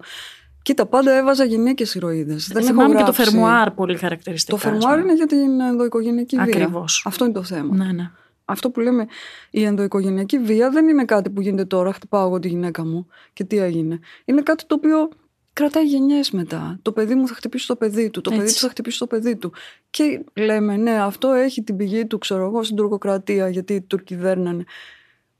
Κοίτα, 0.61 0.85
πάντα 0.85 1.17
έβαζα 1.17 1.43
γυναίκες 1.43 1.95
ηρωίδες. 1.95 2.47
Δεν 2.47 2.63
θυμάμαι 2.63 2.95
και 2.95 3.03
το 3.03 3.13
φερμουάρ 3.13 3.71
πολύ 3.71 3.97
χαρακτηριστικά. 3.97 4.57
Το 4.57 4.63
φερμουάρ 4.63 4.99
είναι 4.99 5.13
για 5.13 5.25
την 5.25 5.61
ενδοοικογενειακή 5.61 6.35
βία. 6.35 6.45
Ακριβώς. 6.45 7.03
Αυτό 7.05 7.25
είναι 7.25 7.33
το 7.33 7.43
θέμα. 7.43 7.75
Ναι, 7.75 7.91
ναι 7.91 8.11
αυτό 8.45 8.69
που 8.69 8.79
λέμε 8.79 9.05
η 9.49 9.63
ενδοοικογενειακή 9.63 10.39
βία 10.39 10.69
δεν 10.69 10.87
είναι 10.87 11.05
κάτι 11.05 11.29
που 11.29 11.41
γίνεται 11.41 11.65
τώρα, 11.65 11.93
χτυπάω 11.93 12.25
εγώ 12.25 12.39
τη 12.39 12.47
γυναίκα 12.47 12.85
μου 12.85 13.07
και 13.33 13.43
τι 13.43 13.57
έγινε. 13.57 13.99
Είναι 14.25 14.41
κάτι 14.41 14.65
το 14.65 14.75
οποίο 14.75 15.09
κρατάει 15.53 15.85
γενιές 15.85 16.31
μετά. 16.31 16.79
Το 16.81 16.91
παιδί 16.91 17.15
μου 17.15 17.27
θα 17.27 17.35
χτυπήσει 17.35 17.67
το 17.67 17.75
παιδί 17.75 18.09
του, 18.09 18.21
το 18.21 18.29
παιδί 18.29 18.53
του 18.53 18.59
θα 18.59 18.69
χτυπήσει 18.69 18.99
το 18.99 19.07
παιδί 19.07 19.35
του. 19.35 19.53
Και 19.89 20.23
λέμε, 20.33 20.77
ναι, 20.77 21.01
αυτό 21.01 21.31
έχει 21.31 21.63
την 21.63 21.75
πηγή 21.75 22.05
του, 22.05 22.17
ξέρω 22.17 22.45
εγώ, 22.45 22.63
στην 22.63 22.75
τουρκοκρατία, 22.75 23.49
γιατί 23.49 23.73
οι 23.73 23.81
Τούρκοι 23.81 24.15
δέρνανε. 24.15 24.63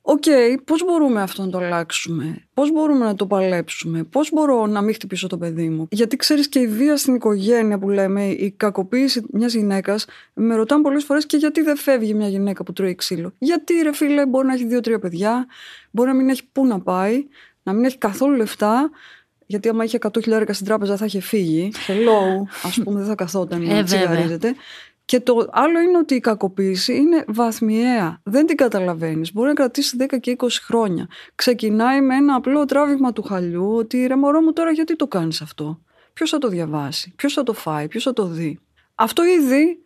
OK, 0.07 0.24
okay, 0.25 0.57
πώς 0.65 0.83
μπορούμε 0.83 1.21
αυτό 1.21 1.41
να 1.41 1.50
το 1.50 1.57
αλλάξουμε, 1.57 2.47
πώς 2.53 2.71
μπορούμε 2.71 3.05
να 3.05 3.15
το 3.15 3.25
παλέψουμε, 3.25 4.03
πώς 4.03 4.31
μπορώ 4.31 4.65
να 4.65 4.81
μην 4.81 4.93
χτυπήσω 4.93 5.27
το 5.27 5.38
παιδί 5.38 5.69
μου; 5.69 5.88
Γιατί 5.91 6.15
ξέρεις 6.15 6.50
και 6.50 6.59
η 6.59 6.67
βία 6.67 6.97
στην 6.97 7.15
οικογένεια 7.15 7.79
που 7.79 7.89
λέμε, 7.89 8.25
η 8.25 8.53
κακοποίηση 8.57 9.24
μιας 9.31 9.53
γυναίκας, 9.53 10.05
με 10.33 10.55
ρωτάνε 10.55 10.81
πολλές 10.81 11.03
φορές 11.03 11.25
και 11.25 11.38
γιατί 11.38 11.62
δεν 11.62 11.77
φεύγει 11.77 12.13
μια 12.13 12.27
γυναίκα 12.27 12.63
που 12.63 12.74
τρώει 12.74 12.95
ξύλο. 12.95 13.33
Γιατί 13.38 13.74
ρε 13.81 13.93
φίλε 13.93 14.25
μπορεί 14.25 14.47
να 14.47 14.53
έχει 14.53 14.65
δύο-τρία 14.65 15.00
παιδιά, 15.00 15.47
μπορεί 15.91 16.09
να 16.09 16.15
μην 16.15 16.29
έχει 16.29 16.43
πού 16.51 16.65
να 16.65 16.79
πάει, 16.79 17.25
να 17.63 17.74
μην 17.74 17.83
έχει 17.83 17.97
καθόλου 17.97 18.35
λεφτά, 18.35 18.89
γιατί 19.45 19.69
άμα 19.69 19.83
είχε 19.83 19.97
100 20.01 20.21
χιλιάρικα 20.21 20.53
στην 20.53 20.65
τράπεζα 20.65 20.97
θα 20.97 21.05
είχε 21.05 21.19
φύγει. 21.19 21.71
Hello, 21.88 22.47
ας 22.63 22.79
πούμε 22.83 23.00
δεν 23.00 23.07
θα 23.07 23.15
καθόταν 23.15 23.62
να 23.62 23.83
τσιγαρίζεται. 23.83 24.55
Και 25.05 25.19
το 25.19 25.47
άλλο 25.51 25.79
είναι 25.79 25.97
ότι 25.97 26.15
η 26.15 26.19
κακοποίηση 26.19 26.95
είναι 26.95 27.24
βαθμιαία. 27.27 28.21
Δεν 28.24 28.45
την 28.45 28.57
καταλαβαίνεις. 28.57 29.33
Μπορεί 29.33 29.47
να 29.47 29.53
κρατήσει 29.53 29.97
10 30.00 30.19
και 30.19 30.35
20 30.38 30.47
χρόνια. 30.65 31.07
Ξεκινάει 31.35 32.01
με 32.01 32.15
ένα 32.15 32.35
απλό 32.35 32.65
τράβηγμα 32.65 33.13
του 33.13 33.24
χαλιού 33.24 33.75
ότι 33.75 34.05
ρε 34.05 34.15
μωρό 34.15 34.41
μου 34.41 34.53
τώρα 34.53 34.71
γιατί 34.71 34.95
το 34.95 35.07
κάνεις 35.07 35.41
αυτό; 35.41 35.81
Ποιος 36.13 36.29
θα 36.29 36.38
το 36.38 36.47
διαβάσει, 36.47 37.13
ποιος 37.15 37.33
θα 37.33 37.43
το 37.43 37.53
φάει, 37.53 37.88
ποιος 37.88 38.03
θα 38.03 38.13
το 38.13 38.25
δει; 38.25 38.59
Αυτό 38.95 39.24
ήδη 39.25 39.79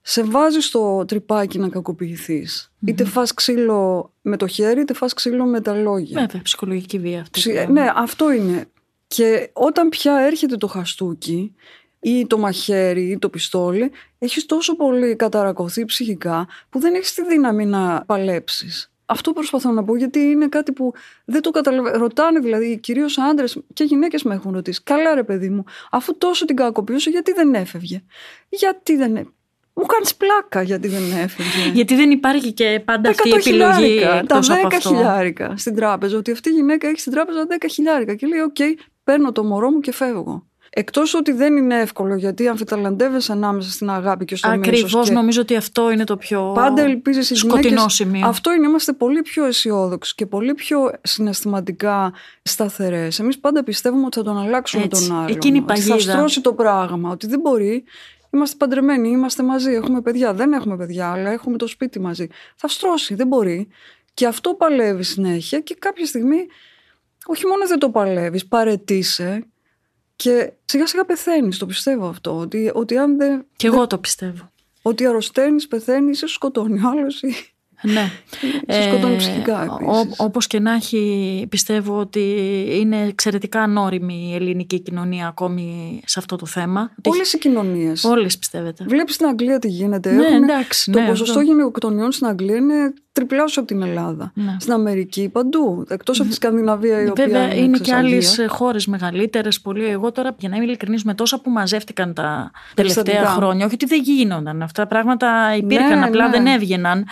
σε 0.00 0.22
βάζει 0.22 0.60
στο 0.60 1.04
τρυπάκι 1.08 1.58
να 1.58 1.68
κακοποιηθείς. 1.68 2.70
Mm-hmm. 2.70 2.88
Είτε 2.88 3.04
φας 3.04 3.34
ξύλο 3.34 4.12
με 4.22 4.36
το 4.36 4.46
χέρι, 4.46 4.80
είτε 4.80 4.94
φας 4.94 5.14
ξύλο 5.14 5.44
με 5.44 5.60
τα 5.60 5.74
λόγια. 5.74 6.20
Βέβαια, 6.20 6.42
ψυχολογική 6.42 6.98
βία 6.98 7.20
αυτή. 7.20 7.66
ναι, 7.70 7.92
αυτό 7.94 8.32
είναι. 8.32 8.66
Και 9.06 9.50
όταν 9.52 9.88
πια 9.88 10.18
έρχεται 10.18 10.56
το 10.56 10.66
χαστούκι, 10.66 11.54
ή 12.00 12.26
το 12.26 12.38
μαχαίρι 12.38 13.10
ή 13.10 13.18
το 13.18 13.28
πιστόλι, 13.28 13.90
έχεις 14.18 14.46
τόσο 14.46 14.76
πολύ 14.76 15.16
καταρακωθεί 15.16 15.84
ψυχικά 15.84 16.48
που 16.70 16.78
δεν 16.78 16.94
έχεις 16.94 17.14
τη 17.14 17.24
δύναμη 17.24 17.66
να 17.66 18.04
παλέψεις. 18.06 18.90
Αυτό 19.06 19.32
προσπαθώ 19.32 19.70
να 19.70 19.84
πω 19.84 19.96
γιατί 19.96 20.18
είναι 20.18 20.48
κάτι 20.48 20.72
που 20.72 20.92
δεν 21.24 21.42
το 21.42 21.50
καταλαβαίνω. 21.50 21.98
Ρωτάνε 21.98 22.38
δηλαδή, 22.38 22.78
κυρίως 22.78 23.18
άντρες 23.18 23.62
και 23.72 23.84
γυναίκες 23.84 24.22
με 24.22 24.34
έχουν 24.34 24.52
ρωτήσει. 24.52 24.82
Καλά, 24.82 25.14
ρε 25.14 25.22
παιδί 25.22 25.48
μου, 25.48 25.64
αφού 25.90 26.18
τόσο 26.18 26.44
την 26.44 26.56
κακοποιούσε, 26.56 27.10
γιατί 27.10 27.32
δεν 27.32 27.54
έφευγε; 27.54 28.02
Γιατί 28.48 28.96
δεν 28.96 29.10
έφευγε. 29.10 29.30
Μου 29.74 29.86
κάνεις 29.86 30.14
πλάκα 30.14 30.62
γιατί 30.62 30.88
δεν 30.88 31.02
έφευγε; 31.22 31.70
Γιατί 31.72 31.94
δεν 31.94 32.10
υπάρχει 32.10 32.52
και 32.52 32.82
πάντα 32.84 33.10
αυτή 33.10 33.28
η 33.28 33.32
επιλογή. 33.34 34.00
Τα 34.26 34.40
10 34.40 34.78
χιλιάρικα 34.80 35.54
στην 35.56 35.74
τράπεζα. 35.74 36.16
Ότι 36.16 36.30
αυτή 36.30 36.48
η 36.48 36.52
γυναίκα 36.52 36.88
έχει 36.88 37.00
στην 37.00 37.12
τράπεζα 37.12 37.46
10 37.48 37.66
χιλιάρικα. 37.70 38.14
Και 38.14 38.26
λέει: 38.26 38.40
Οκ, 38.40 38.56
παίρνω 39.04 39.32
το 39.32 39.44
μωρό 39.44 39.70
μου 39.70 39.80
και 39.80 39.92
φεύγω. 39.92 40.46
Εκτός 40.78 41.14
ότι 41.14 41.32
δεν 41.32 41.56
είναι 41.56 41.80
εύκολο 41.80 42.14
γιατί 42.14 42.48
αμφιταλαντεύεσαι 42.48 43.32
ανάμεσα 43.32 43.70
στην 43.70 43.90
αγάπη 43.90 44.24
και 44.24 44.36
στο 44.36 44.48
μίσος. 44.48 44.66
Ακριβώς, 44.66 45.10
νομίζω 45.10 45.40
ότι 45.40 45.56
αυτό 45.56 45.90
είναι 45.90 46.04
το 46.04 46.16
πιο 46.16 46.52
Πάντα 46.54 46.82
ελπίζεις 46.82 47.38
σκοτεινό 47.38 47.88
σημείο. 47.88 48.26
Αυτό 48.26 48.52
είναι, 48.52 48.66
είμαστε 48.66 48.92
πολύ 48.92 49.22
πιο 49.22 49.44
αισιόδοξοι 49.44 50.14
και 50.14 50.26
πολύ 50.26 50.54
πιο 50.54 50.92
συναισθηματικά 51.02 52.12
σταθερές. 52.42 53.18
Εμείς 53.18 53.38
πάντα 53.38 53.64
πιστεύουμε 53.64 54.04
ότι 54.06 54.16
θα 54.16 54.24
τον 54.24 54.38
αλλάξουμε 54.38 54.82
Έτσι. 54.82 55.08
τον 55.08 55.18
άλλο. 55.18 55.28
Εκείνη 55.30 55.58
η 55.58 55.60
παγίδα. 55.60 55.94
Θα 55.94 56.00
στρώσει 56.00 56.40
το 56.40 56.52
πράγμα, 56.52 57.10
ότι 57.10 57.26
δεν 57.26 57.40
μπορεί. 57.40 57.84
Είμαστε 58.30 58.56
παντρεμένοι, 58.56 59.08
είμαστε 59.08 59.42
μαζί, 59.42 59.72
έχουμε 59.72 60.00
παιδιά. 60.00 60.34
Δεν 60.34 60.52
έχουμε 60.52 60.76
παιδιά, 60.76 61.12
αλλά 61.12 61.30
έχουμε 61.30 61.56
το 61.56 61.66
σπίτι 61.66 62.00
μαζί. 62.00 62.28
Θα 62.56 62.68
στρώσει, 62.68 63.14
δεν 63.14 63.26
μπορεί. 63.26 63.68
Και 64.14 64.26
αυτό 64.26 64.54
παλεύει 64.54 65.02
συνέχεια 65.02 65.60
και 65.60 65.76
κάποια 65.78 66.06
στιγμή 66.06 66.46
όχι 67.26 67.46
μόνο 67.46 67.66
δεν 67.66 67.78
το 67.78 67.90
παλεύεις, 67.90 68.46
παρετήσει 68.46 69.46
και 70.16 70.52
σιγά 70.64 70.86
σιγά 70.86 71.04
πεθαίνεις, 71.04 71.58
το 71.58 71.66
πιστεύω 71.66 72.08
αυτό. 72.08 72.36
Ότι, 72.36 72.70
ότι 72.74 72.96
αν 72.96 73.16
δεν. 73.16 73.46
Κι 73.56 73.66
εγώ 73.66 73.86
το 73.86 73.98
πιστεύω. 73.98 74.50
Ότι 74.82 75.06
αρρωσταίνεις, 75.06 75.68
πεθαίνεις, 75.68 76.22
ή 76.22 76.26
σκοτώνει 76.26 76.80
άλλος. 76.84 77.22
Ή... 77.22 77.34
Ναι. 77.82 78.10
Σε 78.68 78.82
σκοτώνει 78.82 79.14
ε, 79.14 79.16
ψυχικά. 79.16 79.78
Όπως 80.16 80.46
και 80.46 80.60
να 80.60 80.72
έχει, 80.72 81.46
πιστεύω 81.48 81.98
ότι 81.98 82.34
είναι 82.80 83.06
εξαιρετικά 83.06 83.60
ανώριμη 83.62 84.28
η 84.32 84.34
ελληνική 84.34 84.80
κοινωνία 84.80 85.26
ακόμη 85.26 86.00
σε 86.04 86.18
αυτό 86.18 86.36
το 86.36 86.46
θέμα. 86.46 86.90
Όλες 87.04 87.32
οι 87.32 87.38
κοινωνίες. 87.38 88.04
Όλες 88.04 88.38
πιστεύετε. 88.38 88.84
Βλέπεις 88.88 89.14
στην 89.14 89.26
Αγγλία 89.26 89.58
τι 89.58 89.68
γίνεται. 89.68 90.10
Ναι, 90.10 90.26
εντάξει, 90.26 90.90
το 90.90 91.00
ναι, 91.00 91.06
ποσοστό 91.06 91.40
γυναικοκτονιών 91.40 92.12
στην 92.12 92.26
Αγγλία 92.26 92.56
είναι 92.56 92.94
τριπλάσιο 93.12 93.62
από 93.62 93.72
την 93.72 93.82
Ελλάδα. 93.82 94.32
Ναι. 94.34 94.56
Στην 94.60 94.72
Αμερική, 94.72 95.28
παντού. 95.28 95.84
Εκτός 95.88 96.20
από 96.20 96.28
τη 96.28 96.34
Σκανδιναβία, 96.34 97.02
η 97.02 97.08
οποία. 97.08 97.24
Βέβαια, 97.24 97.44
είναι, 97.44 97.54
είναι 97.54 97.78
και 97.78 97.94
άλλες 97.94 98.44
χώρες 98.48 98.86
μεγαλύτερες. 98.86 99.60
Πολύ. 99.60 99.84
Εγώ 99.84 100.12
τώρα, 100.12 100.34
για 100.38 100.48
να 100.48 100.56
είμαι 100.56 100.64
ειλικρινής, 100.64 101.04
με 101.04 101.14
τόσα 101.14 101.40
που 101.40 101.50
μαζεύτηκαν 101.50 102.14
τα 102.14 102.50
τελευταία 102.74 103.26
χρόνια, 103.26 103.64
όχι 103.66 103.74
ότι 103.74 103.86
δεν 103.86 104.00
γίνονταν. 104.02 104.62
Αυτά 104.62 104.82
τα 104.82 104.88
πράγματα 104.88 105.56
υπήρχαν, 105.56 105.98
Ναι, 105.98 106.04
απλά 106.04 106.24
ναι. 106.24 106.30
δεν 106.30 106.46
έβγαιναν. 106.46 107.06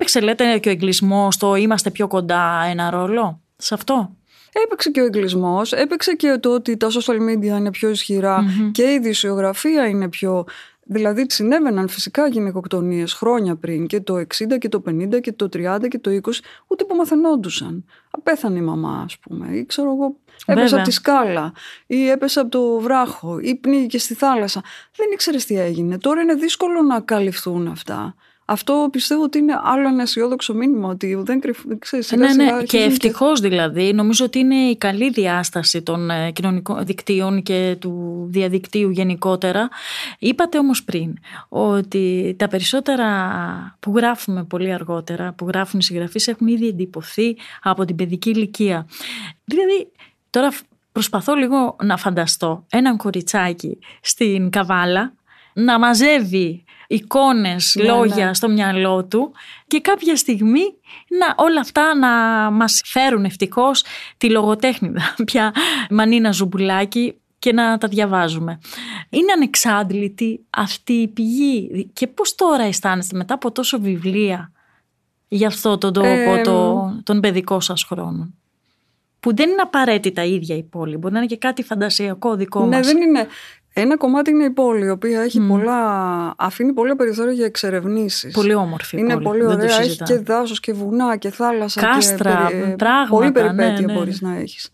Έπαιξε, 0.00 0.20
λέτε, 0.20 0.58
και 0.58 0.68
ο 0.68 0.72
εγκλισμός, 0.72 1.36
το 1.36 1.54
είμαστε 1.54 1.90
πιο 1.90 2.06
κοντά 2.06 2.64
ένα 2.70 2.90
ρόλο; 2.90 3.40
Σε 3.56 3.74
αυτό; 3.74 4.16
Έπαιξε 4.52 4.90
και 4.90 5.00
ο 5.00 5.04
εγκλισμός, 5.04 5.72
έπαιξε 5.72 6.14
και 6.14 6.38
το 6.40 6.54
ότι 6.54 6.76
τα 6.76 6.88
social 6.88 7.16
media 7.30 7.58
είναι 7.58 7.70
πιο 7.70 7.90
ισχυρα 7.90 8.44
και 8.72 8.82
η 8.82 8.94
ειδησιογραφία 8.94 9.86
είναι 9.86 10.08
πιο. 10.08 10.44
Δηλαδή 10.84 11.26
συνέβαιναν 11.28 11.88
φυσικά 11.88 12.26
γυναικοκτονίες 12.26 13.12
χρόνια 13.12 13.56
πριν 13.56 13.86
και 13.86 14.00
το 14.00 14.14
60 14.16 14.58
και 14.58 14.68
το 14.68 14.82
50 14.86 15.20
και 15.20 15.32
το 15.32 15.48
30 15.52 15.88
και 15.88 15.98
το 15.98 16.10
20, 16.10 16.18
ούτε 16.66 16.84
που 16.84 16.96
μαθαινόντουσαν. 16.96 17.84
Απέθανε 18.10 18.58
η 18.58 18.62
μαμά, 18.62 19.02
ας 19.04 19.18
πούμε, 19.18 19.56
ή 19.56 19.66
ξέρω 19.66 19.92
εγώ, 19.92 20.16
έπεσε 20.46 20.62
Βέβαια. 20.62 20.78
από 20.78 20.88
τη 20.88 20.94
σκάλα, 20.94 21.52
ή 21.86 22.08
έπεσε 22.08 22.40
από 22.40 22.48
το 22.48 22.78
βράχο, 22.78 23.38
ή 23.38 23.54
πνίγηκε 23.54 23.98
στη 23.98 24.14
θάλασσα. 24.14 24.62
Δεν 24.96 25.06
ήξερες 25.12 25.44
τι 25.44 25.58
έγινε. 25.58 25.98
Τώρα 25.98 26.20
είναι 26.20 26.34
δύσκολο 26.34 26.82
να 26.82 27.00
καλυφθούν 27.00 27.66
αυτά. 27.66 28.14
Αυτό 28.50 28.88
πιστεύω 28.92 29.22
ότι 29.22 29.38
είναι 29.38 29.60
άλλο 29.62 29.88
ένα 29.88 30.02
αισιόδοξο 30.02 30.54
μήνυμα, 30.54 30.88
ότι 30.88 31.14
δεν 31.14 31.40
κρυφ... 31.40 31.58
ξέρεις, 31.78 32.06
σιγά 32.06 32.22
ναι, 32.22 32.30
σιγά 32.30 32.44
ναι. 32.44 32.50
Και 32.50 32.56
αρχίζουν 32.56 32.90
ευτυχώς 32.90 33.40
δηλαδή. 33.40 33.92
Νομίζω 33.92 34.24
ότι 34.24 34.38
είναι 34.38 34.54
η 34.54 34.76
καλή 34.76 35.10
διάσταση 35.10 35.82
των 35.82 36.10
ε, 36.10 36.30
κοινωνικών 36.30 36.86
δικτύων 36.86 37.42
και 37.42 37.76
του 37.78 38.26
διαδικτύου 38.30 38.90
γενικότερα. 38.90 39.68
Είπατε 40.18 40.58
όμως 40.58 40.84
πριν 40.84 41.14
ότι 41.48 42.34
τα 42.38 42.48
περισσότερα 42.48 43.06
που 43.80 43.92
γράφουμε 43.96 44.44
πολύ 44.44 44.72
αργότερα, 44.72 45.32
που 45.32 45.46
γράφουν 45.46 45.80
οι 45.80 45.82
συγγραφείς, 45.82 46.28
έχουν 46.28 46.46
ήδη 46.46 46.68
εντυπωθεί 46.68 47.36
από 47.62 47.84
την 47.84 47.96
παιδική 47.96 48.30
ηλικία. 48.30 48.86
Δηλαδή, 49.44 49.88
τώρα 50.30 50.52
προσπαθώ 50.92 51.34
λίγο 51.34 51.76
να 51.82 51.96
φανταστώ 51.96 52.64
έναν 52.70 52.96
κοριτσάκι 52.96 53.78
στην 54.00 54.50
Καβάλα 54.50 55.12
να 55.52 55.78
μαζεύει 55.78 56.64
εικόνες, 56.90 57.74
Ναι, 57.78 57.84
λόγια 57.84 58.26
ναι. 58.26 58.34
στο 58.34 58.48
μυαλό 58.48 59.04
του 59.04 59.32
και 59.66 59.80
κάποια 59.80 60.16
στιγμή 60.16 60.62
να, 61.08 61.44
όλα 61.44 61.60
αυτά 61.60 61.94
να 61.94 62.08
μας 62.50 62.82
φέρουν 62.84 63.24
ευτυχώς 63.24 63.84
τη 64.16 64.30
λογοτέχνιδα 64.30 65.14
πια 65.26 65.54
Μανίνα 65.90 66.30
Ζουμπουλάκη 66.30 67.14
και 67.38 67.52
να 67.52 67.78
τα 67.78 67.88
διαβάζουμε. 67.88 68.58
Είναι 69.10 69.32
ανεξάντλητη 69.32 70.40
αυτή 70.50 70.92
η 70.92 71.08
πηγή 71.08 71.90
και 71.92 72.06
πώς 72.06 72.34
τώρα 72.34 72.62
αισθάνεστε 72.62 73.16
μετά 73.16 73.34
από 73.34 73.52
τόσα 73.52 73.80
βιβλία 73.80 74.52
για 75.28 75.46
αυτό 75.46 75.78
τον 75.78 75.92
τόπο 75.92 76.40
το, 76.44 76.90
τον 77.02 77.20
παιδικό 77.20 77.60
σας 77.60 77.82
χρόνο; 77.82 78.34
Που 79.20 79.34
δεν 79.36 79.50
είναι 79.50 79.62
απαραίτητα 79.62 80.24
ίδια 80.24 80.56
η 80.56 80.62
πόλη. 80.62 80.96
Μπορεί 80.96 81.12
να 81.12 81.18
είναι 81.18 81.28
και 81.28 81.36
κάτι 81.36 81.62
φαντασιακό 81.62 82.34
δικό 82.36 82.60
ναι, 82.66 82.76
μας. 82.76 82.86
δεν 82.86 83.00
είναι. 83.02 83.26
Ένα 83.72 83.96
κομμάτι 83.96 84.30
είναι 84.30 84.44
η 84.44 84.50
πόλη, 84.50 84.84
η 84.84 84.90
οποία 84.90 85.20
έχει 85.20 85.40
πολλά, 85.40 85.80
αφήνει 86.38 86.72
πολλά 86.72 86.96
περιθώρια 86.96 87.32
για 87.32 87.44
εξερευνήσεις. 87.44 88.34
Πολύ 88.34 88.54
όμορφη. 88.54 88.98
Είναι 88.98 89.12
πόλη, 89.12 89.24
πολύ 89.24 89.44
ωραία. 89.44 89.80
Έχει 89.80 90.02
και 90.02 90.18
δάσος 90.18 90.60
και 90.60 90.72
βουνά 90.72 91.16
και 91.16 91.30
θάλασσα. 91.30 91.80
Κάστρα, 91.80 92.46
και 92.48 92.74
πράγματα. 92.78 93.08
Πολύ 93.08 93.32
περιπέτεια 93.32 93.80
ναι, 93.80 93.80
ναι. 93.80 93.92
μπορείς 93.92 94.20
να 94.20 94.36
έχεις. 94.36 94.70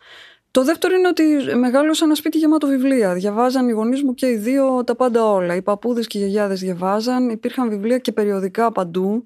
Το 0.51 0.65
δεύτερο 0.65 0.95
είναι 0.95 1.09
ότι 1.09 1.57
μεγάλωσα 1.57 2.05
ένα 2.05 2.15
σπίτι 2.15 2.39
γεμάτο 2.39 2.67
βιβλία. 2.67 3.15
Διαβάζαν 3.15 3.69
οι 3.69 3.73
γονείς 3.73 4.03
μου 4.03 4.15
και 4.15 4.27
οι 4.27 4.37
δύο 4.37 4.85
τα 4.85 4.97
πάντα 4.97 5.25
όλα. 5.31 5.55
Οι 5.55 5.63
παππούδες 5.63 6.07
και 6.07 6.19
οι 6.19 6.21
γιαγιάδες 6.21 6.61
διαβάζαν. 6.61 7.29
Υπήρχαν 7.29 7.69
βιβλία 7.69 7.99
και 7.99 8.13
περιοδικά 8.13 8.73
παντού. 8.73 9.25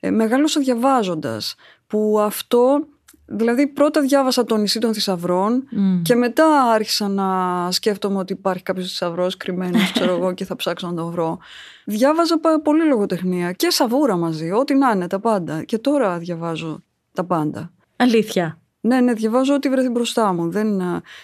Ε, 0.00 0.10
μεγάλωσα 0.10 0.60
διαβάζοντας. 0.60 1.54
Που 1.86 2.20
αυτό 2.20 2.86
Δηλαδή 3.30 3.66
πρώτα 3.66 4.00
διάβασα 4.00 4.44
το 4.44 4.56
νησί 4.56 4.78
των 4.78 4.94
θησαυρών 4.94 5.68
και 6.02 6.14
μετά 6.14 6.62
άρχισα 6.62 7.08
να 7.08 7.26
σκέφτομαι 7.70 8.18
ότι 8.18 8.32
υπάρχει 8.32 8.62
κάποιος 8.62 8.88
θησαυρός 8.88 9.36
κρυμμένος, 9.36 9.92
ξέρω 9.92 10.14
εγώ, 10.14 10.32
και 10.32 10.44
θα 10.44 10.56
ψάξω 10.56 10.86
να 10.86 10.94
τον 10.94 11.10
βρω. 11.10 11.38
Διάβαζα 11.84 12.40
πολύ 12.62 12.84
λογοτεχνία 12.84 13.52
και 13.52 13.70
σαβούρα 13.70 14.16
μαζί, 14.16 14.50
ό,τι 14.50 14.74
να 14.74 14.90
είναι, 14.90 15.06
τα 15.06 15.20
πάντα. 15.20 15.62
Και 15.62 15.78
τώρα 15.78 16.18
διαβάζω 16.18 16.82
τα 17.12 17.24
πάντα. 17.24 17.72
Αλήθεια. 17.96 18.58
Ναι, 18.80 19.00
ναι, 19.00 19.12
διαβάζω 19.12 19.54
ό,τι 19.54 19.68
βρεθεί 19.68 19.88
μπροστά 19.88 20.32
μου. 20.32 20.50
Δεν... 20.50 20.80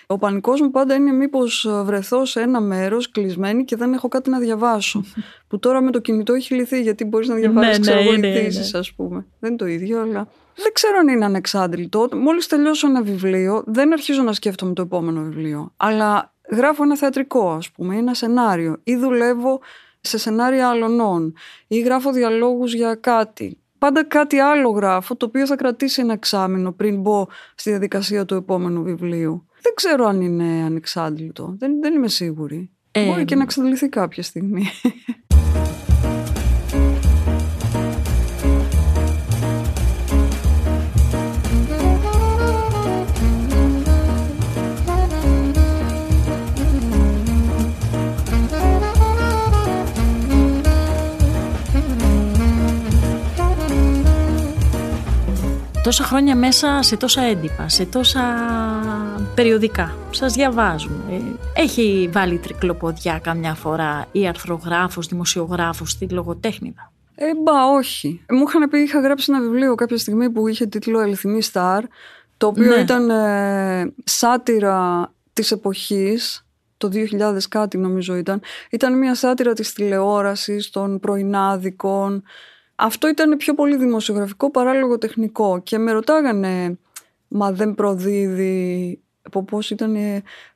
Ο 0.07 0.19
πανικός 0.19 0.61
μου 0.61 0.71
πάντα 0.71 0.95
είναι 0.95 1.13
μήπως 1.13 1.69
βρεθώ 1.85 2.25
σε 2.25 2.41
ένα 2.41 2.61
μέρος 2.61 3.11
κλεισμένη 3.11 3.65
και 3.65 3.77
δεν 3.77 3.93
έχω 3.93 4.09
κάτι 4.09 4.31
να 4.31 4.39
διαβάσω. 4.39 5.05
που 5.49 5.59
τώρα 5.59 5.81
με 5.81 5.91
το 5.91 6.01
κινητό 6.01 6.33
έχει 6.33 6.55
λυθεί, 6.55 6.83
γιατί 6.83 7.05
μπορείς 7.05 7.29
να 7.29 7.35
διαβάσεις, 7.35 7.79
ναι, 7.79 7.79
ξέρω 7.79 7.99
εγώ, 7.99 8.17
ναι, 8.17 8.29
ειδήσεις, 8.29 8.75
ας 8.75 8.93
πούμε. 8.93 9.27
Δεν 9.39 9.51
είναι 9.51 9.59
το 9.59 9.67
ίδιο, 9.67 10.01
αλλά. 10.01 10.29
Δεν 10.55 10.73
ξέρω 10.73 10.99
αν 10.99 11.09
είναι 11.09 11.25
ανεξάντλητο. 11.25 12.09
Μόλις 12.13 12.47
τελειώσω 12.47 12.89
ένα 12.89 13.03
βιβλίο, 13.03 13.63
δεν 13.67 13.93
αρχίζω 13.93 14.23
να 14.23 14.33
σκέφτομαι 14.33 14.73
το 14.73 14.83
επόμενο 14.83 15.23
βιβλίο. 15.23 15.73
Αλλά 15.77 16.35
γράφω 16.51 16.83
ένα 16.83 16.97
θεατρικό, 16.97 17.51
ας 17.51 17.71
πούμε, 17.71 17.97
ένα 17.97 18.15
σενάριο. 18.15 18.81
Ή 18.85 18.97
δουλεύω 18.97 19.61
σε 20.01 20.19
σενάρια 20.19 20.69
αλωνών. 20.69 21.35
Ή 21.67 21.81
γράφω 21.81 22.13
διαλόγους 22.13 22.75
για 22.75 22.95
κάτι. 22.95 23.59
Πάντα 23.79 24.05
κάτι 24.05 24.39
άλλο 24.39 24.71
γράφω, 24.71 25.17
το 25.17 25.27
οποίο 25.27 25.47
θα 25.47 25.57
κρατήσει 25.57 26.01
ένα 26.01 26.13
εξάμεινο 26.13 26.73
πριν 26.73 27.01
μπω 27.01 27.27
στη 27.55 27.71
διαδικασία 27.71 28.25
του 28.25 28.35
επόμενου 28.35 28.83
βιβλίου. 28.83 29.47
Δεν 29.63 29.75
ξέρω 29.75 30.07
αν 30.07 30.21
είναι 30.21 30.65
ανεξάντλητο. 30.65 31.55
Δεν, 31.59 31.81
δεν 31.81 31.95
είμαι 31.95 32.09
σίγουρη. 32.09 32.71
Ε, 32.91 33.07
Μπορεί 33.07 33.25
και 33.25 33.35
να 33.35 33.43
εξαντληθεί 33.43 33.89
κάποια 33.89 34.23
στιγμή. 34.23 34.67
τόσα 55.85 56.05
χρόνια 56.05 56.37
μέσα 56.37 56.83
σε 56.83 56.97
τόσα 56.97 57.23
έντυπα, 57.23 57.69
σε 57.69 57.85
τόσα 57.87 58.21
περιοδικά. 59.35 59.97
Σας 60.11 60.33
διαβάζουν. 60.33 61.03
Ε, 61.11 61.61
έχει 61.61 62.11
βάλει 62.13 62.39
τρικλοποδιά 62.39 63.19
καμιά 63.19 63.55
φορά 63.55 64.07
ή 64.13 64.27
αρθρογράφος, 64.27 65.07
δημοσιογράφος 65.07 65.91
στη 65.91 66.09
λογοτέχνηδα; 66.09 66.93
Ε, 67.15 67.25
μπα, 67.43 67.67
όχι. 67.67 68.25
Μου 68.31 68.45
είχαν 68.49 68.69
πει, 68.69 68.79
είχα 68.79 69.01
γράψει 69.01 69.33
ένα 69.33 69.41
βιβλίο 69.41 69.75
κάποια 69.75 69.99
στιγμή 69.99 70.31
που 70.31 70.49
είχε 70.49 70.67
τίτλο 70.67 70.99
Αληθινή 70.99 71.43
Σταρ, 71.43 71.85
το 72.37 72.47
οποίο 72.47 72.75
ναι. 72.75 72.81
ήταν 72.81 73.11
ε, 73.11 73.93
σάτυρα 74.05 75.13
της 75.33 75.51
εποχής, 75.51 76.47
το 76.77 76.91
2000 76.93 77.39
κάτι 77.49 77.79
νομίζω 77.79 78.17
ήταν. 78.17 78.41
Ήταν 78.71 78.99
μια 78.99 79.15
σάτυρα 79.15 79.53
της 79.53 79.73
τηλεόρασης, 79.73 80.71
των 80.71 81.01
πρωινάδικων, 81.01 82.23
αυτό 82.75 83.09
ήταν 83.09 83.37
πιο 83.37 83.55
πολύ 83.55 83.77
δημοσιογραφικό 83.77 84.51
παρά 84.51 84.73
λογοτεχνικό 84.73 85.61
και 85.63 85.79
με 85.79 85.93
ρωτάγανε 85.93 86.79
μα 87.29 87.53
δεν 87.53 87.75
προδίδει 87.75 88.99
από 89.27 89.45
πώς 89.45 89.71
ήταν, 89.71 89.97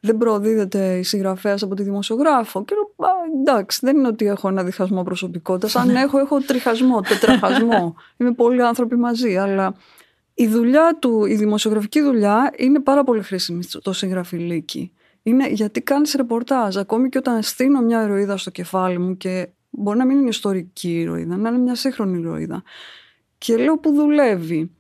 δεν 0.00 0.16
προδίδεται 0.16 0.96
η 0.98 1.02
συγγραφέας 1.02 1.62
από 1.62 1.75
τη 1.75 1.82
δημοσιογράφο. 1.82 2.64
Και 2.64 2.75
λέω, 2.75 3.08
εντάξει, 3.40 3.78
δεν 3.82 3.96
είναι 3.96 4.08
ότι 4.08 4.26
έχω 4.26 4.48
ένα 4.48 4.64
διχασμό 4.64 5.02
προσωπικότητας. 5.02 5.76
Αν 5.76 5.87
ναι. 5.87 6.00
έχω, 6.00 6.18
έχω 6.18 6.40
τριχασμό, 6.40 7.00
τετραχασμό. 7.00 7.94
Είμαι 8.16 8.32
πολλοί 8.32 8.62
άνθρωποι 8.62 8.97
μαζί. 8.97 9.36
Αλλά 9.36 9.75
η 10.34 10.47
δουλειά 10.47 10.97
του, 10.99 11.25
η 11.25 11.34
δημοσιογραφική 11.34 12.00
δουλειά 12.02 12.52
είναι 12.56 12.80
πάρα 12.80 13.04
πολύ 13.04 13.23
χρήσιμη 13.23 13.62
στο 13.62 13.93
συγγραφιλίκι. 13.93 14.93
Είναι 15.23 15.49
γιατί 15.49 15.80
κάνεις 15.80 16.14
ρεπορτάζ. 16.14 16.76
Ακόμη 16.76 17.08
και 17.08 17.19
όταν 17.19 17.43
στείλω 17.43 17.82
μια 17.82 18.02
ηρωίδα 18.02 18.36
στο 18.36 18.50
κεφάλι 18.50 18.99
μου 18.99 19.16
και 19.16 19.49
Μπορεί 19.78 19.99
να 19.99 20.06
μην 20.06 20.19
είναι 20.19 20.28
ιστορική 20.28 21.00
ηρωίδα, 21.00 21.36
να 21.36 21.49
είναι 21.49 21.58
μια 21.58 21.75
σύγχρονη 21.75 22.19
ηρωίδα. 22.19 22.62
Και 23.38 23.56
λέω 23.56 23.78
που 23.78 23.93
δουλεύει. 23.93 24.71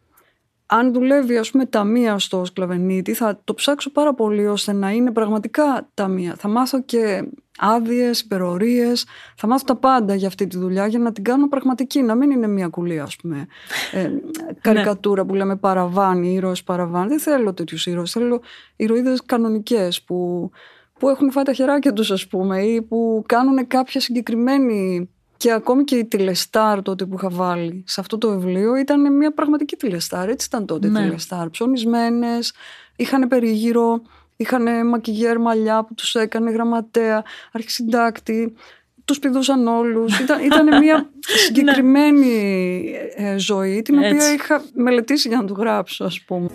Αν 0.70 0.92
δουλεύει 0.92 1.36
ας 1.36 1.50
πούμε 1.50 1.66
ταμεία 1.66 2.18
στο 2.18 2.44
σκλαβενίτη 2.44 3.14
θα 3.14 3.40
το 3.44 3.54
ψάξω 3.54 3.90
πάρα 3.90 4.14
πολύ 4.14 4.46
ώστε 4.46 4.72
να 4.72 4.90
είναι 4.90 5.12
πραγματικά 5.12 5.88
ταμεία. 5.94 6.34
Θα 6.38 6.48
μάθω 6.48 6.82
και 6.82 7.28
άδειες, 7.58 8.20
υπερορίες, 8.20 9.06
θα 9.36 9.46
μάθω 9.46 9.64
τα 9.64 9.76
πάντα 9.76 10.14
για 10.14 10.28
αυτή 10.28 10.46
τη 10.46 10.58
δουλειά 10.58 10.86
για 10.86 10.98
να 10.98 11.12
την 11.12 11.24
κάνω 11.24 11.48
πραγματική, 11.48 12.02
να 12.02 12.14
μην 12.14 12.30
είναι 12.30 12.46
μια 12.46 12.68
κουλή 12.68 13.00
ας 13.00 13.16
πούμε 13.16 13.46
ε, 13.92 14.02
ναι. 14.02 14.20
καρικατούρα 14.60 15.24
που 15.24 15.34
λέμε 15.34 15.56
παραβάνι, 15.56 16.32
ήρωες 16.32 16.62
παραβάνι. 16.62 17.08
Δεν 17.08 17.20
θέλω 17.20 17.54
τέτοιους 17.54 17.86
ήρωες, 17.86 18.10
θέλω 18.10 18.40
ηρωίδες 18.76 19.22
κανονικές 19.26 20.02
που 20.02 20.50
που 20.98 21.08
έχουν 21.08 21.30
φάει 21.30 21.44
τα 21.44 21.52
χεράκια 21.52 21.92
τους 21.92 22.10
ας 22.10 22.26
πούμε 22.26 22.62
ή 22.62 22.82
που 22.82 23.24
κάνουν 23.26 23.66
κάποια 23.66 24.00
συγκεκριμένη 24.00 25.08
και 25.38 25.52
ακόμη 25.52 25.84
και 25.84 25.96
η 25.96 26.04
τηλεστάρ 26.04 26.82
τότε 26.82 27.04
που 27.04 27.14
είχα 27.14 27.28
βάλει 27.30 27.84
σε 27.86 28.00
αυτό 28.00 28.18
το 28.18 28.30
βιβλίο 28.30 28.76
ήταν 28.76 29.16
μια 29.16 29.32
πραγματική 29.32 29.76
τηλεστάρ. 29.76 30.28
Έτσι 30.28 30.46
ήταν 30.46 30.66
τότε 30.66 30.88
ναι. 30.88 31.00
τηλεστάρ. 31.00 31.50
Ψωνισμένες, 31.50 32.52
είχαν 32.96 33.28
περίγυρο, 33.28 34.02
είχαν 34.36 34.86
μακιγέρ 34.86 35.38
μαλλιά 35.38 35.84
που 35.84 35.94
τους 35.94 36.14
έκανε 36.14 36.50
γραμματέα, 36.50 37.24
αρχισυντάκτη, 37.52 38.54
τους 39.04 39.18
πηδούσαν 39.18 39.66
όλους. 39.66 40.18
Ήταν, 40.18 40.44
ήταν 40.44 40.78
μια 40.78 40.96
ναι. 40.96 41.36
συγκεκριμένη 41.36 42.94
ε, 43.16 43.38
ζωή 43.38 43.82
την 43.82 43.98
οποία 43.98 44.32
είχα 44.32 44.62
μελετήσει 44.74 45.28
για 45.28 45.36
να 45.36 45.44
του 45.44 45.54
γράψω 45.58 46.04
ας 46.04 46.20
πούμε. 46.20 46.48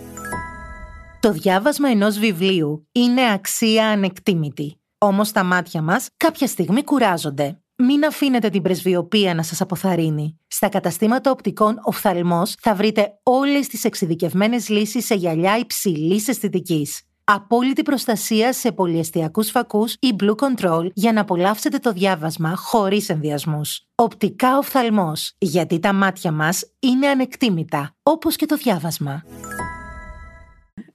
Το 1.24 1.32
διάβασμα 1.32 1.88
ενός 1.88 2.18
βιβλίου 2.18 2.88
είναι 2.92 3.32
αξία 3.32 3.88
ανεκτήμητη. 3.88 4.80
Όμως 4.98 5.32
τα 5.32 5.44
μάτια 5.44 5.82
μας 5.82 6.08
κάποια 6.16 6.46
στιγμή 6.46 6.84
κουράζονται. 6.84 7.60
Μην 7.76 8.04
αφήνετε 8.04 8.48
την 8.48 8.62
πρεσβειοποίηση 8.62 9.34
να 9.34 9.42
σας 9.42 9.60
αποθαρρύνει. 9.60 10.40
Στα 10.46 10.68
καταστήματα 10.68 11.30
οπτικών 11.30 11.80
οφθαλμός 11.82 12.54
θα 12.60 12.74
βρείτε 12.74 13.18
όλες 13.22 13.66
τις 13.66 13.84
εξειδικευμένες 13.84 14.68
λύσεις 14.68 15.04
σε 15.06 15.14
γυαλιά 15.14 15.58
υψηλής 15.58 16.28
αισθητικής. 16.28 17.02
Απόλυτη 17.24 17.82
προστασία 17.82 18.52
σε 18.52 18.72
πολυεστιακούς 18.72 19.50
φακούς 19.50 19.92
ή 19.92 20.16
Blue 20.20 20.34
Control 20.34 20.86
για 20.94 21.12
να 21.12 21.20
απολαύσετε 21.20 21.78
το 21.78 21.92
διάβασμα 21.92 22.56
χωρίς 22.56 23.08
ενδιασμούς. 23.08 23.80
Οπτικά 23.94 24.58
οφθαλμός, 24.58 25.32
γιατί 25.38 25.78
τα 25.78 25.92
μάτια 25.92 26.32
μας 26.32 26.64
είναι 26.78 27.06
ανεκτήμητα, 27.06 27.96
όπως 28.02 28.36
και 28.36 28.46
το 28.46 28.56
διάβασμα. 28.56 29.22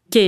Και 0.09 0.19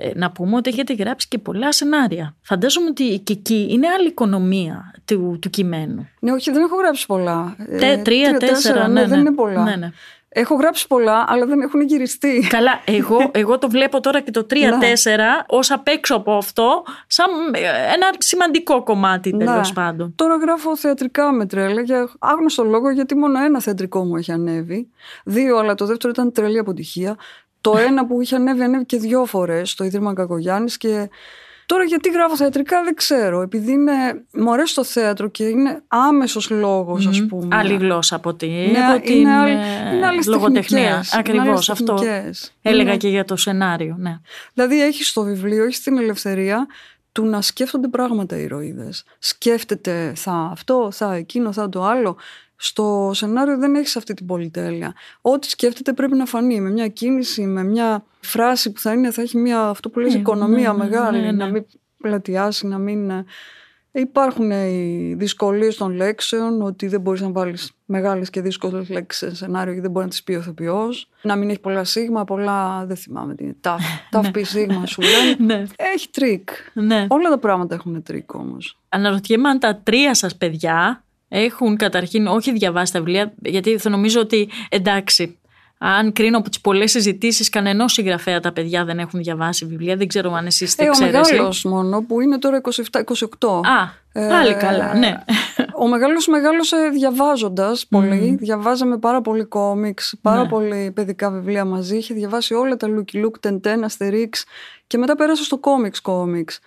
ε, 0.00 0.12
να 0.14 0.30
πούμε 0.30 0.56
ότι 0.56 0.70
έχετε 0.70 0.92
γράψει 0.94 1.28
και 1.28 1.38
πολλά 1.38 1.72
σενάρια. 1.72 2.36
Φαντάζομαι 2.42 2.86
ότι 2.88 3.20
και 3.24 3.32
εκεί 3.32 3.66
είναι 3.70 3.88
άλλη 3.88 4.08
οικονομία 4.08 4.94
του, 5.04 5.38
του 5.40 5.50
κειμένου. 5.50 6.08
Ναι, 6.20 6.32
όχι, 6.32 6.50
δεν 6.50 6.62
έχω 6.62 6.76
γράψει 6.76 7.06
πολλά. 7.06 7.56
Τε, 7.78 7.90
ε, 7.90 7.96
τρία, 7.96 8.36
τέσσερα, 8.36 8.88
ναι, 8.88 9.00
ναι, 9.00 9.06
δεν 9.06 9.10
ναι. 9.10 9.16
είναι 9.16 9.32
πολλά. 9.32 9.62
Ναι, 9.62 9.76
ναι. 9.76 9.90
Έχω 10.32 10.54
γράψει 10.54 10.86
πολλά, 10.86 11.24
αλλά 11.28 11.46
δεν 11.46 11.60
έχουν 11.60 11.80
γυριστεί. 11.80 12.46
Καλά, 12.48 12.80
εγώ, 12.84 13.30
εγώ 13.42 13.58
το 13.58 13.68
βλέπω 13.68 14.00
τώρα 14.00 14.20
και 14.20 14.30
το 14.30 14.46
3-4 14.50 14.54
ως 15.46 15.70
απ' 15.70 15.88
έξω 15.88 16.14
από 16.14 16.32
αυτό, 16.36 16.82
σαν 17.06 17.26
ένα 17.94 18.10
σημαντικό 18.18 18.82
κομμάτι 18.82 19.36
τέλος 19.36 19.68
ναι. 19.68 19.74
πάντων. 19.74 20.12
Τώρα 20.14 20.36
γράφω 20.36 20.76
θεατρικά 20.76 21.32
με 21.32 21.46
τρέλα 21.46 21.80
για 21.80 22.10
άγνωστο 22.18 22.64
λόγο, 22.64 22.90
γιατί 22.90 23.16
μόνο 23.16 23.44
ένα 23.44 23.60
θεατρικό 23.60 24.04
μου 24.04 24.16
έχει 24.16 24.32
ανέβει. 24.32 24.88
Δύο, 25.24 25.56
αλλά 25.56 25.74
το 25.74 25.86
δεύτερο 25.86 26.12
ήταν 26.12 26.32
τρελή 26.32 26.58
αποτυχία. 26.58 27.16
Το 27.60 27.76
ένα 27.76 28.06
που 28.06 28.20
είχε 28.20 28.34
ανέβει, 28.36 28.62
ανέβει 28.62 28.84
και 28.84 28.96
δυο 28.96 29.24
φορές 29.24 29.70
στο 29.70 29.84
Ίδρυμα 29.84 30.14
Κακογιάννης 30.14 30.76
και 30.76 31.08
Τώρα 31.70 31.84
γιατί 31.84 32.10
γράφω 32.10 32.36
θεατρικά 32.36 32.82
δεν 32.82 32.94
ξέρω. 32.94 33.40
Επειδή 33.40 33.72
είναι, 33.72 33.92
μου 34.32 34.52
αρέσει 34.52 34.74
το 34.74 34.84
θέατρο 34.84 35.28
και 35.28 35.44
είναι 35.44 35.82
άμεσος 35.88 36.50
λόγος 36.50 37.06
ας 37.06 37.26
πούμε. 37.26 37.56
Άλλη 37.56 37.74
γλώσσα 37.74 38.16
από, 38.16 38.34
τη, 38.34 38.46
ναι, 38.46 38.78
από 38.78 39.04
την 39.04 39.16
είναι, 39.16 39.32
άλλη, 39.32 39.50
είναι 39.94 40.06
άλλες 40.06 40.26
λογοτεχνία. 40.26 41.04
Ακριβώς 41.12 41.70
αυτό 41.70 41.98
έλεγα 42.62 42.88
είναι... 42.88 42.96
και 42.96 43.08
για 43.08 43.24
το 43.24 43.36
σενάριο. 43.36 43.96
Ναι. 43.98 44.18
Δηλαδή 44.54 44.82
έχεις 44.82 45.12
το 45.12 45.22
βιβλίο, 45.22 45.64
έχεις 45.64 45.80
την 45.80 45.98
ελευθερία 45.98 46.66
του 47.12 47.24
να 47.24 47.40
σκέφτονται 47.40 47.88
πράγματα 47.88 48.38
οι 48.38 48.42
ηρωίδες. 48.42 49.04
Σκέφτεται 49.18 50.12
θα 50.16 50.48
αυτό, 50.52 50.88
θα 50.92 51.14
εκείνο, 51.14 51.52
θα 51.52 51.68
το 51.68 51.84
άλλο 51.84 52.16
Στο 52.62 53.10
σενάριο 53.14 53.58
δεν 53.58 53.74
έχεις 53.74 53.96
αυτή 53.96 54.14
την 54.14 54.26
πολυτέλεια. 54.26 54.94
Ό,τι 55.20 55.48
σκέφτεται 55.48 55.92
πρέπει 55.92 56.16
να 56.16 56.24
φανεί 56.24 56.60
με 56.60 56.70
μια 56.70 56.88
κίνηση, 56.88 57.42
με 57.42 57.64
μια 57.64 58.04
φράση 58.20 58.72
που 58.72 58.80
θα, 58.80 58.92
είναι, 58.92 59.10
θα 59.10 59.22
έχει 59.22 59.38
μια, 59.38 59.60
αυτό 59.60 59.90
που 59.90 59.98
λες, 59.98 60.14
ναι, 60.14 60.20
οικονομία 60.20 60.72
ναι, 60.72 60.78
ναι, 60.78 60.84
μεγάλη, 60.84 61.32
να 61.32 61.46
μην 61.46 61.64
πλατιάσει, 61.96 62.66
να 62.66 62.78
μην 62.78 63.10
ε, 63.10 63.24
Υπάρχουν 63.92 64.50
οι 64.50 65.14
δυσκολίες 65.18 65.76
των 65.76 65.92
λέξεων, 65.92 66.62
ότι 66.62 66.86
δεν 66.86 67.00
μπορείς 67.00 67.20
να 67.20 67.30
βάλεις 67.30 67.72
μεγάλες 67.84 68.30
και 68.30 68.40
δύσκολες 68.40 68.88
λέξεις 68.88 69.28
σε 69.28 69.36
σενάριο 69.36 69.72
γιατί 69.72 69.80
δεν 69.80 69.90
μπορεί 69.90 70.04
να 70.04 70.10
τις 70.10 70.22
πει 70.22 70.32
ο 70.34 70.38
ηθοποιός. 70.38 71.08
Να 71.22 71.36
μην 71.36 71.48
έχει 71.48 71.60
πολλά 71.60 71.84
σίγμα, 71.84 72.24
πολλά. 72.24 72.86
Δεν 72.86 72.96
θυμάμαι 72.96 73.34
τι 73.34 73.44
είναι. 73.44 73.56
Ταυ, 73.60 73.82
ταυ, 74.10 74.30
πι, 74.30 74.42
σίγμα 74.42 74.86
σου 74.86 75.02
λένε. 75.02 75.36
Ναι. 75.54 75.64
Έχει 75.76 76.08
τρικ. 76.10 76.48
Ναι. 76.72 77.06
Όλα 77.08 77.28
τα 77.28 77.38
πράγματα 77.38 77.74
έχουν 77.74 78.02
τρικ 78.02 78.34
όμως. 78.34 78.78
Αναρωτιέμαι 78.88 79.48
αν 79.48 79.58
τα 79.58 79.76
τρία 79.76 80.14
σας 80.14 80.36
παιδιά 80.36 81.04
έχουν 81.32 81.76
καταρχήν 81.76 82.26
όχι 82.26 82.52
διαβάσει 82.52 82.92
τα 82.92 82.98
βιβλία, 82.98 83.32
γιατί 83.42 83.78
θα 83.78 83.90
νομίζω 83.90 84.20
ότι 84.20 84.48
εντάξει, 84.68 85.38
αν 85.82 86.12
κρίνω 86.12 86.38
από 86.38 86.48
τις 86.48 86.60
πολλές 86.60 86.90
συζητήσεις, 86.90 87.48
κανένα 87.48 87.88
συγγραφέα 87.88 88.40
τα 88.40 88.52
παιδιά 88.52 88.84
δεν 88.84 88.98
έχουν 88.98 89.20
διαβάσει 89.20 89.66
βιβλία. 89.66 89.96
Δεν 89.96 90.06
ξέρω 90.06 90.32
αν 90.32 90.46
εσείς 90.46 90.74
δεν 90.74 90.90
ξέρετε. 90.90 91.16
Ο 91.16 91.20
μεγάλος 91.20 91.64
μόνο 91.64 92.02
που 92.02 92.20
είναι 92.20 92.38
τώρα 92.38 92.60
27-28. 92.90 93.48
Α, 93.48 93.88
πάλι 94.12 94.50
ε, 94.50 94.52
καλά, 94.52 94.94
ναι. 94.94 95.22
Ο 95.74 95.88
μεγάλος 95.88 96.26
μεγάλωσε 96.26 96.76
διαβάζοντας 96.92 97.86
πολύ. 97.86 98.32
Mm. 98.34 98.38
Διαβάζαμε 98.38 98.98
πάρα 98.98 99.20
πολύ 99.20 99.44
κόμιξ, 99.44 100.18
πάρα 100.22 100.42
ναι. 100.42 100.48
πολύ 100.48 100.90
παιδικά 100.94 101.30
βιβλία 101.30 101.64
μαζί. 101.64 101.96
Είχε 101.96 102.14
διαβάσει 102.14 102.54
όλα 102.54 102.76
τα 102.76 102.88
Lucky 102.88 103.24
Luke, 103.24 103.48
Tenten, 103.48 103.86
Asterix 103.88 104.28
και 104.86 104.98
μετά 104.98 105.16
πέρασε 105.16 105.44
στο 105.44 105.58
κόμιξ 105.58 106.00
κόμιξ. 106.00 106.58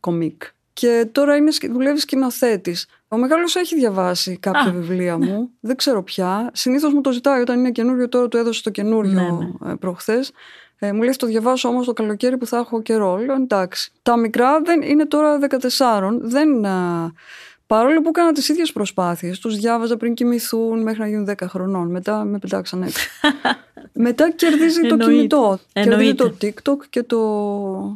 Κομικ. 0.00 0.42
Και 0.72 1.08
τώρα 1.12 1.36
είναι, 1.36 1.50
δουλεύει 1.70 2.00
σκηνοθέτης. 2.00 2.86
Ο 3.08 3.16
μεγάλος 3.16 3.56
έχει 3.56 3.74
διαβάσει 3.74 4.36
κάποια 4.36 4.72
βιβλία 4.72 5.18
μου. 5.18 5.50
Δεν 5.60 5.76
ξέρω 5.76 6.02
πια. 6.02 6.50
Συνήθως 6.52 6.92
μου 6.92 7.00
το 7.00 7.12
ζητάει 7.12 7.40
όταν 7.40 7.58
είναι 7.58 7.70
καινούριο. 7.70 8.08
Τώρα 8.08 8.28
του 8.28 8.36
έδωσε 8.36 8.62
το 8.62 8.70
καινούριο 8.70 9.12
ναι, 9.12 9.68
ναι. 9.68 9.76
προχθές. 9.76 10.32
Ε, 10.78 10.92
μου 10.92 11.02
λέει 11.02 11.14
το 11.16 11.26
διαβάσω 11.26 11.68
όμως 11.68 11.86
το 11.86 11.92
καλοκαίρι 11.92 12.36
που 12.36 12.46
θα 12.46 12.56
έχω 12.56 12.82
καιρό. 12.82 13.16
Λέω 13.16 13.34
εντάξει. 13.34 13.92
Τα 14.02 14.16
μικρά 14.16 14.60
δεν 14.60 14.82
είναι 14.82 15.06
τώρα 15.06 15.38
14. 15.78 16.18
Δεν, 16.20 16.66
Παρόλο 17.68 18.00
που 18.00 18.08
έκανα 18.08 18.32
τις 18.32 18.48
ίδιες 18.48 18.72
προσπάθειες, 18.72 19.38
τους 19.38 19.56
διάβαζα 19.56 19.96
πριν 19.96 20.14
κοιμηθούν 20.14 20.82
μέχρι 20.82 21.00
να 21.00 21.08
γίνουν 21.08 21.28
10 21.30 21.34
χρονών. 21.48 21.90
Μετά 21.90 22.24
με 22.24 22.38
πετάξαν 22.38 22.82
έξω. 22.82 23.08
Μετά 23.92 24.30
κερδίζει 24.30 24.80
το 24.80 24.96
κινητό. 24.96 25.58
Κερδίζει 25.72 26.14
το 26.14 26.36
TikTok 26.42 26.76
και 26.90 27.02
το. 27.02 27.18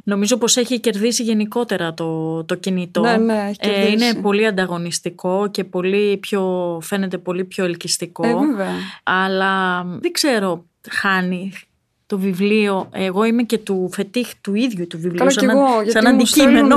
Νομίζω 0.04 0.36
πως 0.36 0.56
έχει 0.56 0.80
κερδίσει 0.80 1.22
γενικότερα 1.22 1.94
το, 1.94 2.44
το 2.44 2.54
κινητό. 2.54 3.00
Ναι, 3.00 3.16
ναι, 3.16 3.48
έχει 3.48 3.74
ε, 3.74 3.90
είναι 3.90 4.14
πολύ 4.14 4.46
ανταγωνιστικό 4.46 5.48
και 5.50 5.64
πολύ 5.64 6.16
πιο, 6.16 6.78
φαίνεται 6.82 7.18
πολύ 7.18 7.44
πιο 7.44 7.64
ελκυστικό. 7.64 8.26
Ε, 8.26 8.34
βέβαια. 8.34 8.72
Αλλά 9.02 9.82
δεν 10.00 10.12
ξέρω, 10.12 10.64
χάνει 10.90 11.52
το 12.12 12.18
βιβλίο. 12.18 12.88
Εγώ 12.92 13.24
είμαι 13.24 13.42
και 13.42 13.58
του 13.58 13.88
φετίχ 13.92 14.30
του 14.40 14.54
ίδιου 14.54 14.86
του 14.86 14.96
βιβλίου. 14.98 15.18
Καλά 15.18 15.30
σαν, 15.30 15.46
και 15.46 15.52
εγώ, 15.52 15.66
σαν 15.86 16.06
αντικείμενο. 16.06 16.76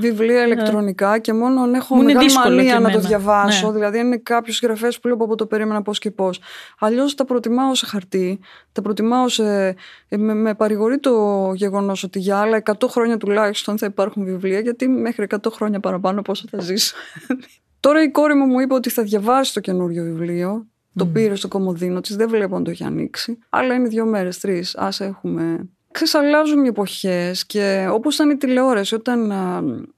βιβλία 0.00 0.44
ηλεκτρονικά 0.44 1.18
και 1.18 1.32
μόνο 1.32 1.70
έχω 1.74 1.94
Μου 1.94 2.02
μεγάλη 2.02 2.32
μανία 2.32 2.80
να 2.80 2.90
το 2.90 2.98
διαβάσω. 2.98 3.66
Ναι. 3.66 3.72
Δηλαδή, 3.72 3.98
είναι 3.98 4.16
κάποιος 4.16 4.56
συγγραφέας 4.56 5.00
που 5.00 5.08
λέω 5.08 5.16
από 5.20 5.34
το 5.34 5.46
περίμενα 5.46 5.82
πώς 5.82 5.98
και 5.98 6.10
πώς. 6.10 6.40
Αλλιώς 6.78 7.14
τα 7.14 7.24
προτιμάω 7.24 7.74
σε 7.74 7.86
χαρτί. 7.86 8.40
Τα 8.72 8.82
προτιμάω 8.82 9.28
σε. 9.28 9.76
Ε, 10.08 10.16
με, 10.16 10.34
με 10.34 10.54
παρηγορεί 10.54 10.98
το 10.98 11.12
γεγονός 11.54 12.02
ότι 12.02 12.18
για 12.18 12.38
άλλα 12.38 12.62
100 12.64 12.72
χρόνια 12.88 13.16
τουλάχιστον 13.16 13.78
θα 13.78 13.86
υπάρχουν 13.86 14.24
βιβλία, 14.24 14.60
γιατί 14.60 14.88
μέχρι 14.88 15.26
100 15.30 15.36
χρόνια 15.52 15.80
παραπάνω 15.80 16.22
πόσο 16.22 16.44
θα 16.50 16.60
ζήσω. 16.60 16.94
Τώρα 17.80 18.02
η 18.02 18.10
κόρη 18.10 18.34
μου 18.34 18.46
μου 18.46 18.60
είπε 18.60 18.74
ότι 18.74 18.90
θα 18.90 19.02
διαβάσει 19.02 19.54
το 19.54 19.60
καινούριο 19.60 20.02
βιβλίο 20.02 20.66
το 20.96 21.06
πήρε 21.06 21.34
στο 21.34 21.48
κομμωδίνο 21.48 22.00
της, 22.00 22.16
δεν 22.16 22.28
βλέπω 22.28 22.58
να 22.58 22.64
το 22.64 22.70
έχει 22.70 22.84
ανοίξει. 22.84 23.38
Αλλά 23.48 23.74
είναι 23.74 23.88
δύο 23.88 24.04
μέρες, 24.04 24.38
τρεις. 24.38 24.76
Α 24.76 24.88
έχουμε. 24.98 25.68
Ξεσαλλάζουν 25.90 26.64
οι 26.64 26.68
εποχές 26.68 27.46
και 27.46 27.88
όπως 27.90 28.14
ήταν 28.14 28.30
η 28.30 28.36
τηλεόραση, 28.36 28.94
όταν 28.94 29.32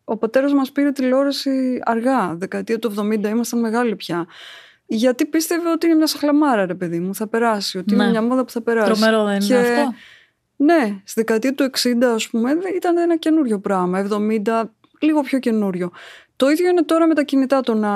ο 0.04 0.16
πατέρας 0.16 0.52
μας 0.52 0.72
πήρε 0.72 0.92
τηλεόραση 0.92 1.80
αργά, 1.84 2.34
δεκαετία 2.34 2.78
του 2.78 2.94
70, 2.98 3.28
ήμασταν 3.28 3.60
μεγάλοι 3.60 3.96
πια. 3.96 4.26
Γιατί 4.86 5.26
πίστευε 5.26 5.70
ότι 5.70 5.86
είναι 5.86 5.94
μια 5.94 6.06
σαχλαμάρα, 6.06 6.66
ρε 6.66 6.74
παιδί 6.74 7.00
μου, 7.00 7.14
θα 7.14 7.26
περάσει, 7.26 7.78
ότι 7.78 7.94
είναι 7.94 8.04
ναι. 8.04 8.10
μια 8.10 8.22
μόδα 8.22 8.44
που 8.44 8.50
θα 8.50 8.62
περάσει. 8.62 8.90
Τρομερό 8.90 9.24
δεν 9.24 9.40
είναι 9.40 9.56
αυτό; 9.56 9.94
Ναι, 10.56 11.00
στη 11.04 11.20
δεκαετία 11.20 11.54
του 11.54 11.70
60, 11.82 12.04
ας 12.14 12.28
πούμε, 12.28 12.50
ήταν 12.76 12.96
ένα 12.96 13.16
καινούριο 13.16 13.58
πράγμα. 13.58 14.08
70, 14.10 14.62
λίγο 15.00 15.20
πιο 15.20 15.38
καινούριο. 15.38 15.90
Το 16.36 16.48
ίδιο 16.48 16.68
είναι 16.68 16.82
τώρα 16.82 17.06
με 17.06 17.14
τα 17.14 17.22
κινητά. 17.22 17.60
Το 17.60 17.74
να 17.74 17.90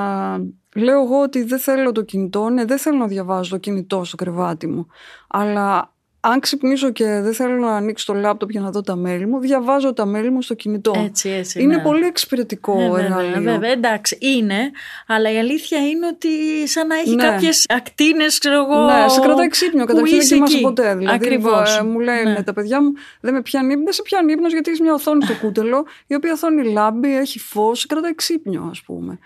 λέω 0.79 1.03
εγώ 1.03 1.23
ότι 1.23 1.43
δεν 1.43 1.59
θέλω 1.59 1.93
το 1.93 2.03
κινητό, 2.03 2.49
ναι, 2.49 2.64
δεν 2.64 2.79
θέλω 2.79 2.97
να 2.97 3.07
διαβάζω 3.07 3.51
το 3.51 3.57
κινητό 3.57 4.05
στο 4.05 4.17
κρεβάτι 4.17 4.67
μου. 4.67 4.87
Αλλά 5.29 5.93
αν 6.21 6.41
ξυπνήσω 6.41 6.91
και 6.91 7.05
δεν 7.05 7.35
θέλω 7.35 7.55
να 7.55 7.77
ανοίξω 7.77 8.12
το 8.12 8.19
λάπτοπ 8.19 8.51
για 8.51 8.61
να 8.61 8.71
δω 8.71 8.81
τα 8.81 8.99
mail 9.07 9.25
μου, 9.29 9.41
διαβάζω 9.41 9.93
τα 9.93 10.05
mail 10.05 10.29
μου 10.33 10.43
στο 10.43 10.55
κινητό. 10.55 10.93
Έτσι, 11.05 11.29
έτσι. 11.29 11.62
Είναι 11.62 11.77
ναι. 11.77 11.83
πολύ 11.83 12.05
εξυπηρετικό 12.05 12.77
ναι, 12.77 13.03
εργαλείο. 13.03 13.41
Ναι, 13.41 13.51
βέβαια, 13.51 13.71
εντάξει, 13.71 14.19
είναι, 14.21 14.71
αλλά 15.07 15.33
η 15.33 15.38
αλήθεια 15.38 15.88
είναι 15.88 16.07
ότι 16.07 16.29
σαν 16.69 16.87
να 16.87 16.97
έχει 16.97 17.14
ναι. 17.14 17.23
κάποιες 17.23 17.67
ακτίνες, 17.69 18.38
ξέρω 18.38 18.55
εγώ. 18.55 18.85
Ναι, 18.85 19.09
σε 19.09 19.21
κρατάει 19.21 19.49
ξύπνιο. 19.49 19.85
Καταρχήν 19.85 20.19
δεν 20.19 20.27
κοιμάσαι 20.29 20.59
ποτέ. 20.59 20.95
Δηλαδή, 20.95 21.17
Ακριβώς. 21.17 21.79
Ε, 21.79 21.83
μου 21.83 21.99
λένε 22.01 22.31
ναι. 22.31 22.43
τα 22.43 22.53
παιδιά 22.53 22.83
μου, 22.83 22.93
δεν 23.21 23.35
με 23.35 23.43
πιάνει 23.43 23.73
ύπνο, 23.73 23.85
δεν 23.85 23.93
σε 23.93 24.03
πιάνει 24.03 24.33
ύπνος 24.33 24.53
γιατί 24.53 24.71
έχεις 24.71 24.81
μια 24.81 24.95
οθόνη 24.95 25.25
στο 25.25 25.35
κούτελο, 25.35 25.87
η 26.07 26.14
οποία 26.14 26.33
οθόνη 26.33 26.73
λάμπει, 26.73 27.17
έχει 27.17 27.38
φως, 27.38 27.81
σε 27.81 27.87
κρατάει 27.87 28.14
ξύπνιο, 28.14 28.69
ας 28.71 28.83
πούμε. 28.83 29.19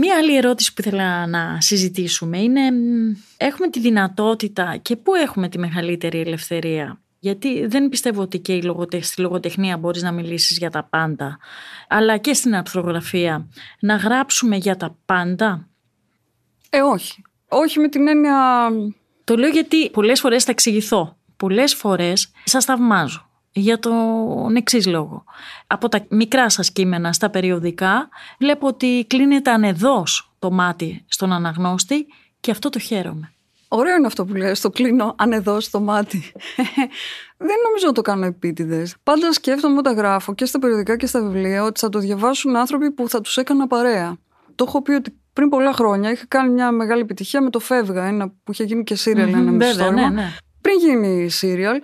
Μία 0.00 0.16
άλλη 0.16 0.36
ερώτηση 0.36 0.74
που 0.74 0.80
ήθελα 0.80 1.26
να 1.26 1.60
συζητήσουμε 1.60 2.38
είναι 2.38 2.60
έχουμε 3.36 3.68
τη 3.68 3.80
δυνατότητα 3.80 4.76
και 4.82 4.96
πού 4.96 5.14
έχουμε 5.14 5.48
τη 5.48 5.58
μεγαλύτερη 5.58 6.20
ελευθερία; 6.20 7.00
Γιατί 7.18 7.66
δεν 7.66 7.88
πιστεύω 7.88 8.22
ότι 8.22 8.38
και 8.38 8.60
στη 9.00 9.20
λογοτεχνία 9.20 9.76
μπορείς 9.76 10.02
να 10.02 10.12
μιλήσεις 10.12 10.58
για 10.58 10.70
τα 10.70 10.84
πάντα, 10.84 11.38
αλλά 11.88 12.16
και 12.16 12.32
στην 12.32 12.54
αρθρογραφία. 12.54 13.48
Να 13.80 13.96
γράψουμε 13.96 14.56
για 14.56 14.76
τα 14.76 14.96
πάντα; 15.06 15.68
Ε, 16.70 16.80
όχι. 16.80 17.22
Όχι 17.48 17.78
με 17.78 17.88
την 17.88 18.08
έννοια... 18.08 18.68
Το 19.24 19.36
λέω 19.36 19.50
γιατί 19.50 19.90
πολλές 19.90 20.20
φορές 20.20 20.44
θα 20.44 20.50
εξηγηθώ. 20.50 21.16
Πολλές 21.36 21.74
φορές 21.74 22.30
σας 22.44 22.64
θαυμάζω 22.64 23.27
για 23.52 23.78
τον 23.78 24.56
εξής 24.56 24.86
λόγο. 24.86 25.24
Από 25.66 25.88
τα 25.88 26.04
μικρά 26.08 26.48
σας 26.48 26.72
κείμενα 26.72 27.12
στα 27.12 27.30
περιοδικά 27.30 28.08
βλέπω 28.38 28.66
ότι 28.66 29.04
κλείνεται 29.08 29.50
ανεδώς 29.50 30.32
το 30.38 30.50
μάτι 30.50 31.04
στον 31.08 31.32
αναγνώστη 31.32 32.06
και 32.40 32.50
αυτό 32.50 32.68
το 32.68 32.78
χαίρομαι. 32.78 33.32
Ωραίο 33.68 33.96
είναι 33.96 34.06
αυτό 34.06 34.24
που 34.24 34.34
λες, 34.34 34.60
το 34.60 34.70
κλείνω 34.70 35.14
ανεδώς 35.18 35.70
το 35.70 35.80
μάτι. 35.80 36.32
Δεν 37.48 37.56
νομίζω 37.66 37.86
να 37.86 37.92
το 37.92 38.02
κάνω 38.02 38.26
επίτηδες. 38.26 38.94
Πάντα 39.02 39.32
σκέφτομαι 39.32 39.78
όταν 39.78 39.96
γράφω 39.96 40.34
και 40.34 40.44
στα 40.44 40.58
περιοδικά 40.58 40.96
και 40.96 41.06
στα 41.06 41.22
βιβλία 41.22 41.64
ότι 41.64 41.80
θα 41.80 41.88
το 41.88 41.98
διαβάσουν 41.98 42.56
άνθρωποι 42.56 42.90
που 42.90 43.08
θα 43.08 43.20
τους 43.20 43.36
έκανα 43.36 43.66
παρέα. 43.66 44.16
Το 44.54 44.64
έχω 44.68 44.82
πει 44.82 44.92
ότι 44.92 45.18
πριν 45.32 45.48
πολλά 45.48 45.72
χρόνια 45.72 46.10
είχα 46.10 46.24
κάνει 46.28 46.52
μια 46.52 46.70
μεγάλη 46.70 47.00
επιτυχία 47.00 47.42
με 47.42 47.50
το 47.50 47.58
Φεύγα, 47.58 48.04
ένα 48.04 48.28
που 48.28 48.52
είχε 48.52 48.64
γίνει 48.64 48.84
και 48.84 48.94
σύριαλ, 48.94 49.28
ένα 49.28 49.50
μυθιστόρημα. 49.50 50.10
Ναι, 50.10 50.20
ναι. 50.20 50.32
Πριν 50.60 50.78
γίνει 50.78 51.28
σύριαλ, 51.28 51.80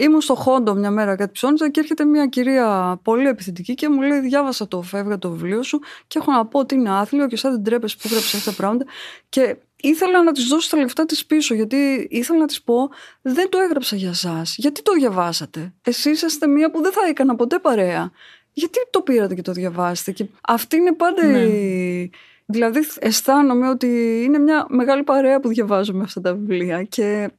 Ήμουν 0.00 0.20
στο 0.20 0.34
Χόντο 0.34 0.74
μια 0.74 0.90
μέρα 0.90 1.16
κάτι 1.16 1.32
ψώνιζα 1.32 1.68
και 1.68 1.80
έρχεται 1.80 2.04
μια 2.04 2.26
κυρία 2.26 2.98
πολύ 3.02 3.28
επιθετική 3.28 3.74
και 3.74 3.88
μου 3.88 4.00
λέει: 4.00 4.20
Διάβασα 4.20 4.68
το 4.68 4.82
φεύγα 4.82 5.18
το 5.18 5.30
βιβλίο 5.30 5.62
σου 5.62 5.78
και 6.06 6.18
έχω 6.18 6.32
να 6.32 6.46
πω 6.46 6.58
ότι 6.58 6.74
είναι 6.74 6.90
άθλιο 6.90 7.26
και 7.26 7.36
σαν 7.36 7.52
δεν 7.52 7.62
τρέπεσαι 7.62 7.96
που 7.96 8.02
έγραψε 8.04 8.36
αυτά 8.36 8.50
τα 8.50 8.56
πράγματα. 8.56 8.84
Και 9.28 9.56
ήθελα 9.76 10.22
να 10.22 10.32
της 10.32 10.46
δώσω 10.46 10.70
τα 10.70 10.76
λεφτά 10.76 11.06
της 11.06 11.26
πίσω, 11.26 11.54
γιατί 11.54 12.06
ήθελα 12.10 12.38
να 12.38 12.46
της 12.46 12.62
πω: 12.62 12.88
Δεν 13.22 13.48
το 13.48 13.58
έγραψα 13.58 13.96
για 13.96 14.08
εσά. 14.08 14.42
Γιατί 14.56 14.82
το 14.82 14.92
διαβάσατε; 14.92 15.72
Εσείς 15.82 16.22
είστε 16.22 16.46
μία 16.46 16.70
που 16.70 16.82
δεν 16.82 16.92
θα 16.92 17.00
έκανα 17.08 17.36
ποτέ 17.36 17.58
παρέα. 17.58 18.10
Γιατί 18.52 18.78
το 18.90 19.00
πήρατε 19.00 19.34
και 19.34 19.42
το 19.42 19.52
διαβάσετε; 19.52 20.12
Και 20.12 20.26
αυτή 20.40 20.76
είναι 20.76 20.92
πάντα 20.92 21.26
ναι. 21.26 21.38
η. 21.38 22.10
Δηλαδή, 22.46 22.80
αισθάνομαι 22.98 23.68
ότι 23.68 24.22
είναι 24.24 24.38
μια 24.38 24.66
μεγάλη 24.68 25.02
παρέα 25.02 25.40
που 25.40 25.48
διαβάζουμε 25.48 26.02
αυτά 26.02 26.20
τα 26.20 26.34
βιβλία. 26.34 26.82
Και 26.82 27.30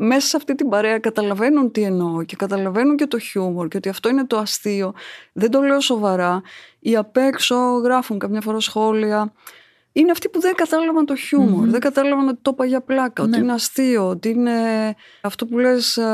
μέσα 0.00 0.26
σε 0.26 0.36
αυτή 0.36 0.54
την 0.54 0.68
παρέα 0.68 0.98
καταλαβαίνουν 0.98 1.70
τι 1.70 1.82
εννοώ 1.82 2.22
και 2.22 2.36
καταλαβαίνουν 2.36 2.96
και 2.96 3.06
το 3.06 3.18
χιούμορ 3.18 3.68
και 3.68 3.76
ότι 3.76 3.88
αυτό 3.88 4.08
είναι 4.08 4.26
το 4.26 4.38
αστείο. 4.38 4.94
Δεν 5.32 5.50
το 5.50 5.60
λέω 5.60 5.80
σοβαρά. 5.80 6.42
Οι 6.78 6.96
απ' 6.96 7.16
έξω 7.16 7.56
γράφουν 7.56 8.18
καμιά 8.18 8.40
φορά 8.40 8.60
σχόλια. 8.60 9.32
Είναι 9.92 10.10
αυτοί 10.10 10.28
που 10.28 10.40
δεν 10.40 10.54
κατάλαβαν 10.54 11.06
το 11.06 11.16
χιούμορ, 11.16 11.68
δεν 11.68 11.80
κατάλαβαν 11.80 12.28
ότι 12.28 12.38
το 12.42 12.50
είπα 12.54 12.64
για 12.64 12.80
πλάκα, 12.80 13.22
ότι 13.22 13.30
ναι. 13.30 13.36
είναι 13.38 13.52
αστείο, 13.52 14.08
ότι 14.08 14.28
είναι 14.28 14.52
αυτό 15.20 15.46
που 15.46 15.58
λες 15.58 15.96
ε, 15.96 16.04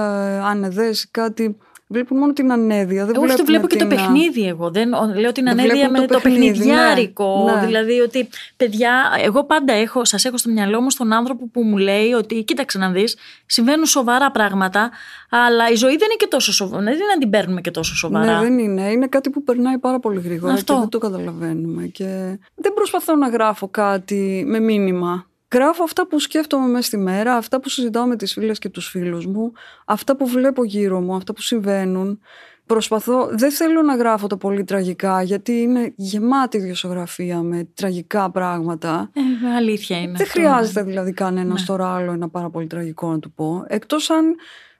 ανεδές 0.44 1.08
κάτι 1.10 1.56
Βλέπουν 1.94 2.18
μόνο 2.18 2.32
την 2.32 2.52
ανέδεια. 2.52 3.06
Δεν 3.06 3.16
Όχι, 3.16 3.36
το 3.36 3.44
βλέπω 3.44 3.66
και 3.66 3.76
το 3.76 3.86
παιχνίδι 3.86 4.46
εγώ. 4.46 4.70
Δεν, 4.70 4.90
λέω 5.14 5.32
την 5.32 5.48
ανέδεια 5.48 5.90
με 5.90 5.98
το, 5.98 6.06
το 6.06 6.20
παιχνιδιάρικο. 6.20 7.44
Ναι, 7.46 7.60
ναι. 7.60 7.66
Δηλαδή 7.66 8.00
ότι, 8.00 8.28
παιδιά, 8.56 8.92
εγώ 9.22 9.44
πάντα 9.44 9.72
έχω, 9.72 10.04
σας 10.04 10.24
έχω 10.24 10.36
στο 10.36 10.50
μυαλό 10.50 10.80
μου 10.80 10.90
στον 10.90 11.12
άνθρωπο 11.12 11.48
που 11.52 11.62
μου 11.62 11.76
λέει 11.76 12.12
ότι, 12.12 12.42
κοίταξε 12.42 12.78
να 12.78 12.90
δεις, 12.90 13.16
συμβαίνουν 13.46 13.84
σοβαρά 13.86 14.30
πράγματα, 14.30 14.90
αλλά 15.30 15.70
η 15.70 15.74
ζωή 15.74 15.96
δεν 15.96 16.08
είναι 16.08 16.16
και 16.16 16.26
τόσο 16.26 16.52
σοβαρά. 16.52 16.82
Δεν 16.82 16.92
είναι 16.92 17.04
να 17.14 17.18
την 17.18 17.30
παίρνουμε 17.30 17.60
και 17.60 17.70
τόσο 17.70 17.94
σοβαρά. 17.94 18.34
Ναι, 18.34 18.40
δεν 18.40 18.58
είναι. 18.58 18.90
Είναι 18.90 19.06
κάτι 19.06 19.30
που 19.30 19.42
περνάει 19.42 19.78
πάρα 19.78 20.00
πολύ 20.00 20.20
γρήγορα 20.20 20.52
Αυτό. 20.52 20.72
και 20.72 20.78
δεν 20.78 20.88
το 20.88 20.98
καταλαβαίνουμε. 20.98 21.82
Και 21.86 22.38
δεν 22.54 22.74
προσπαθώ 22.74 23.14
να 23.16 23.28
γράφω 23.28 23.68
κάτι 23.68 24.44
με 24.46 24.60
μήνυμα 24.60 25.26
Γράφω 25.54 25.82
αυτά 25.82 26.06
που 26.06 26.18
σκέφτομαι 26.18 26.66
μέσα 26.66 26.86
στη 26.86 26.96
μέρα, 26.96 27.34
αυτά 27.34 27.60
που 27.60 27.68
συζητάω 27.68 28.06
με 28.06 28.16
τις 28.16 28.32
φίλες 28.32 28.58
και 28.58 28.68
τους 28.68 28.88
φίλους 28.88 29.26
μου, 29.26 29.52
αυτά 29.84 30.16
που 30.16 30.26
βλέπω 30.26 30.64
γύρω 30.64 31.00
μου, 31.00 31.14
αυτά 31.14 31.32
που 31.32 31.40
συμβαίνουν. 31.40 32.20
Προσπαθώ, 32.66 33.28
δεν 33.32 33.50
θέλω 33.50 33.82
να 33.82 33.96
γράφω 33.96 34.26
το 34.26 34.36
πολύ 34.36 34.64
τραγικά, 34.64 35.22
γιατί 35.22 35.52
είναι 35.52 35.92
γεμάτη 35.96 36.58
διοσιογραφία 36.58 37.42
με 37.42 37.68
τραγικά 37.74 38.30
πράγματα. 38.30 39.10
Ε, 39.12 39.54
αλήθεια 39.56 40.00
είναι. 40.00 40.16
Δεν 40.16 40.26
χρειάζεται 40.26 40.82
δηλαδή 40.82 41.12
κανένας 41.12 41.60
ναι. 41.60 41.66
τώρα 41.66 41.94
άλλο 41.94 42.12
ένα 42.12 42.28
πάρα 42.28 42.50
πολύ 42.50 42.66
τραγικό 42.66 43.10
να 43.10 43.18
του 43.18 43.32
πω. 43.32 43.64
Εκτός 43.68 44.10
αν 44.10 44.34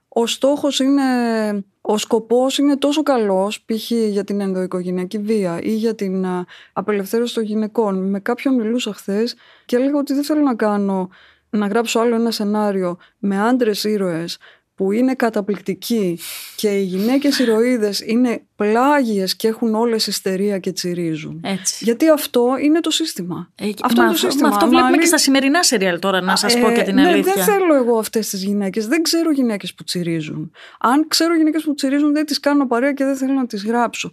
ο 0.07 0.25
στόχος 0.25 0.79
είναι, 0.79 1.03
ο 1.87 1.97
σκοπός 1.97 2.57
είναι 2.57 2.77
τόσο 2.77 3.03
καλός, 3.03 3.61
π.χ. 3.65 3.91
για 3.91 4.23
την 4.23 4.41
ενδοοικογενειακή 4.41 5.17
βία 5.17 5.59
ή 5.61 5.75
για 5.75 5.95
την 5.95 6.25
απελευθέρωση 6.73 7.33
των 7.33 7.43
γυναικών. 7.43 8.09
Με 8.09 8.19
κάποιον 8.19 8.55
μιλούσα 8.55 8.93
χθες 8.93 9.35
και 9.65 9.75
έλεγα 9.75 9.97
ότι 9.97 10.13
δεν 10.13 10.23
θέλω 10.23 10.41
να 10.41 10.55
κάνω 10.55 11.09
να 11.49 11.67
γράψω 11.67 11.99
άλλο 11.99 12.15
ένα 12.15 12.31
σενάριο 12.31 12.97
με 13.17 13.41
άντρες 13.41 13.83
ήρωες 13.83 14.37
που 14.75 14.91
είναι 14.91 15.13
καταπληκτικοί 15.13 16.19
και 16.55 16.67
οι 16.67 16.83
γυναίκες 16.83 17.39
ηρωίδες 17.39 17.99
είναι 17.99 18.41
πλάγιες 18.55 19.35
και 19.35 19.47
έχουν 19.47 19.75
όλες 19.75 20.07
ιστερία 20.07 20.59
και 20.59 20.71
τσιρίζουν. 20.71 21.41
Έτσι. 21.43 21.83
Γιατί 21.83 22.09
αυτό 22.09 22.57
είναι 22.61 22.79
το 22.79 22.89
σύστημα. 22.89 23.51
Ε, 23.55 23.69
αυτό 23.81 24.01
είναι 24.01 24.11
το 24.11 24.17
σύστημα. 24.17 24.47
αυτό 24.47 24.67
βλέπουμε 24.67 24.97
και 24.97 25.05
στα 25.05 25.17
σημερινά 25.17 25.63
σεριάλ 25.63 25.99
τώρα, 25.99 26.21
να 26.21 26.35
σας 26.35 26.59
πω 26.59 26.71
και 26.71 26.81
την 26.81 26.97
ε, 26.97 27.07
αλήθεια. 27.07 27.33
δεν 27.33 27.43
θέλω 27.43 27.75
εγώ 27.75 27.97
αυτές 27.97 28.29
τις 28.29 28.43
γυναίκες. 28.43 28.87
Δεν 28.87 29.01
ξέρω 29.01 29.31
γυναίκες 29.31 29.73
που 29.73 29.83
τσιρίζουν. 29.83 30.51
Αν 30.79 31.07
ξέρω 31.07 31.35
γυναίκες 31.35 31.63
που 31.63 31.73
τσιρίζουν 31.73 32.13
δεν 32.13 32.25
τις 32.25 32.39
κάνω 32.39 32.67
παρέα 32.67 32.93
και 32.93 33.05
δεν 33.05 33.15
θέλω 33.15 33.33
να 33.33 33.47
τις 33.47 33.65
γράψω. 33.65 34.11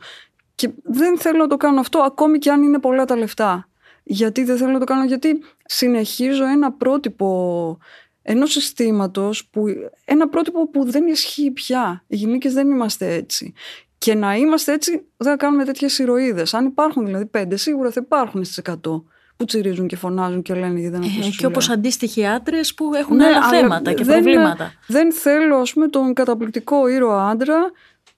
Και 0.54 0.70
δεν 0.82 1.18
θέλω 1.18 1.38
να 1.38 1.46
το 1.46 1.56
κάνω 1.56 1.80
αυτό 1.80 1.98
ακόμη 1.98 2.38
και 2.38 2.50
αν 2.50 2.62
είναι 2.62 2.78
πολλά 2.78 3.04
τα 3.04 3.16
λεφτά. 3.16 3.66
Γιατί 4.04 4.44
δεν 4.44 4.56
θέλω 4.56 4.70
να 4.70 4.78
το 4.78 4.84
κάνω, 4.84 5.04
γιατί 5.04 5.42
συνεχίζω 5.64 6.44
ένα 6.44 6.72
πρότυπο 6.72 7.78
ενός 8.22 8.52
συστήματος 8.52 9.46
που. 9.46 9.64
ένα 10.04 10.28
πρότυπο 10.28 10.68
που 10.68 10.90
δεν 10.90 11.06
ισχύει 11.06 11.50
πια. 11.50 12.04
Οι 12.06 12.16
γυναίκες 12.16 12.52
δεν 12.52 12.70
είμαστε 12.70 13.14
έτσι. 13.14 13.52
Και 13.98 14.14
να 14.14 14.36
είμαστε 14.36 14.72
έτσι, 14.72 14.92
δεν 15.16 15.30
θα 15.30 15.36
κάνουμε 15.36 15.64
τέτοιες 15.64 15.98
ηρωίδες. 15.98 16.54
Αν 16.54 16.66
υπάρχουν 16.66 17.04
δηλαδή 17.04 17.26
πέντε, 17.26 17.56
σίγουρα 17.56 17.90
θα 17.90 18.00
υπάρχουν 18.04 18.44
στις 18.44 18.60
100 18.64 19.02
που 19.36 19.44
τσιρίζουν 19.44 19.86
και 19.86 19.96
φωνάζουν 19.96 20.42
και 20.42 20.54
λένε 20.54 20.80
γιατί 20.80 20.98
δεν 20.98 21.02
ε, 21.02 21.28
Και 21.36 21.46
όπως 21.46 21.70
αντίστοιχοι 21.70 22.26
άντρες 22.26 22.74
που 22.74 22.94
έχουν 22.94 23.16
ναι, 23.16 23.24
άλλα 23.24 23.48
θέματα 23.48 23.92
και 23.92 24.04
δεν, 24.04 24.22
προβλήματα. 24.22 24.72
Δεν 24.86 25.12
θέλω, 25.12 25.56
ας 25.56 25.72
πούμε, 25.72 25.88
τον 25.88 26.14
καταπληκτικό 26.14 26.88
ήρωα 26.88 27.28
άντρα 27.28 27.70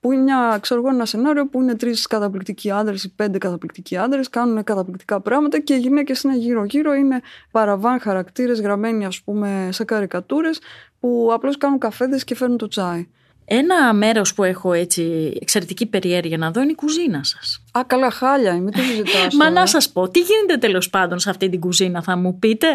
που 0.05 0.11
είναι 0.11 0.21
μια, 0.21 0.57
ξέρω 0.61 0.79
εγώ, 0.79 0.89
ένα 0.89 1.05
σενάριο 1.05 1.47
που 1.47 1.61
είναι 1.61 1.75
τρεις 1.75 2.07
καταπληκτικοί 2.07 2.71
άντρες 2.71 3.03
ή 3.03 3.13
πέντε 3.15 3.37
καταπληκτικοί 3.37 3.97
άντρες, 3.97 4.29
κάνουν 4.29 4.63
καταπληκτικά 4.63 5.21
πράγματα 5.21 5.59
και 5.59 5.73
οι 5.73 5.77
γυναίκες 5.77 6.21
είναι 6.21 6.35
γύρω-γύρω, 6.35 6.93
είναι 6.93 7.21
παραβάν 7.51 7.99
χαρακτήρες 7.99 8.61
γραμμένοι, 8.61 9.05
ας 9.05 9.21
πούμε, 9.21 9.69
σε 9.71 9.83
καρικατούρες 9.83 10.59
που 10.99 11.29
απλώς 11.33 11.57
κάνουν 11.57 11.79
καφέδες 11.79 12.23
και 12.23 12.35
φέρνουν 12.35 12.57
το 12.57 12.67
τσάι. 12.67 13.07
Ένα 13.45 13.93
μέρος 13.93 14.33
που 14.33 14.43
έχω 14.43 14.73
έτσι 14.73 15.33
εξαιρετική 15.41 15.85
περιέργεια 15.85 16.37
να 16.37 16.51
δω 16.51 16.61
είναι 16.61 16.71
η 16.71 16.75
κουζίνα 16.75 17.23
σας. 17.23 17.63
Α, 17.71 17.81
καλά, 17.87 18.09
χάλια 18.11 18.53
είμαι, 18.55 18.71
τι 18.71 18.81
ζητάω. 18.81 19.27
Μα 19.37 19.49
να 19.49 19.65
σας 19.65 19.91
πω, 19.91 20.09
τι 20.09 20.19
γίνεται 20.19 20.57
τέλος 20.57 20.89
πάντων 20.89 21.19
σε 21.19 21.29
αυτή 21.29 21.49
την 21.49 21.59
κουζίνα, 21.59 22.01
θα 22.01 22.15
μου 22.17 22.39
πείτε; 22.39 22.67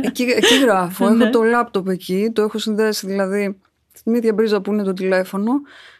Εκεί, 0.00 0.22
εκεί 0.22 0.58
γράφω. 0.62 1.04
έχω 1.06 1.14
ναι. 1.14 1.30
το 1.30 1.42
λάπτοπ 1.42 1.88
εκεί, 1.88 2.30
το 2.34 2.42
έχω 2.42 2.58
συνδέσει 2.58 3.06
δηλαδή 3.06 3.60
στην 3.92 4.14
ίδια 4.14 4.32
μπρίζα 4.32 4.60
που 4.60 4.72
είναι 4.72 4.82
το 4.82 4.92
τηλέφωνο. 4.92 5.52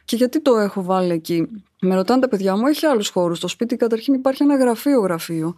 Και 0.08 0.16
γιατί 0.16 0.40
το 0.40 0.56
έχω 0.56 0.82
βάλει 0.82 1.12
εκεί; 1.12 1.48
Με 1.80 1.94
ρωτάνε 1.94 2.20
τα 2.20 2.28
παιδιά 2.28 2.56
μου, 2.56 2.66
έχει 2.66 2.86
άλλους 2.86 3.08
χώρους. 3.08 3.38
Στο 3.38 3.48
σπίτι 3.48 3.76
καταρχήν 3.76 4.14
υπάρχει 4.14 4.42
ένα 4.42 4.56
γραφείο-γραφείο. 4.56 5.54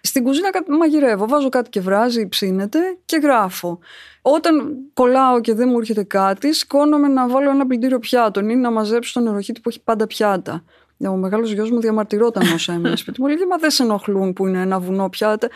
Στην 0.00 0.24
κουζίνα 0.24 0.48
μαγειρεύω, 0.78 1.28
βάζω 1.28 1.48
κάτι 1.48 1.70
και 1.70 1.80
βράζει, 1.80 2.28
ψήνεται 2.28 2.78
και 3.04 3.16
γράφω. 3.16 3.78
Όταν 4.22 4.76
κολλάω 4.94 5.40
και 5.40 5.54
δεν 5.54 5.68
μου 5.68 5.78
έρχεται 5.78 6.02
κάτι, 6.02 6.54
σηκώνομαι 6.54 7.08
να 7.08 7.28
βάλω 7.28 7.50
ένα 7.50 7.66
πλυντήριο 7.66 7.98
πιάτων 7.98 8.48
ή 8.48 8.56
να 8.56 8.70
μαζέψω 8.70 9.12
τον 9.12 9.22
νεροχύτη 9.22 9.60
που 9.60 9.68
έχει 9.68 9.80
πάντα 9.80 10.06
πιάτα. 10.06 10.64
Ο 11.08 11.16
μεγάλος 11.16 11.52
γιος 11.52 11.70
μου 11.70 11.80
διαμαρτυρόταν 11.80 12.52
όσο 12.52 12.72
έμεινε 12.72 12.96
σπίτι 12.96 13.20
μου. 13.20 13.26
Λέει, 13.26 13.36
Μα 13.50 13.56
δεν 13.56 13.70
σε 13.70 13.82
ενοχλούν 13.82 14.32
που 14.32 14.46
είναι 14.46 14.60
ένα 14.60 14.80
βουνό 14.80 15.08
πιάτα. 15.08 15.48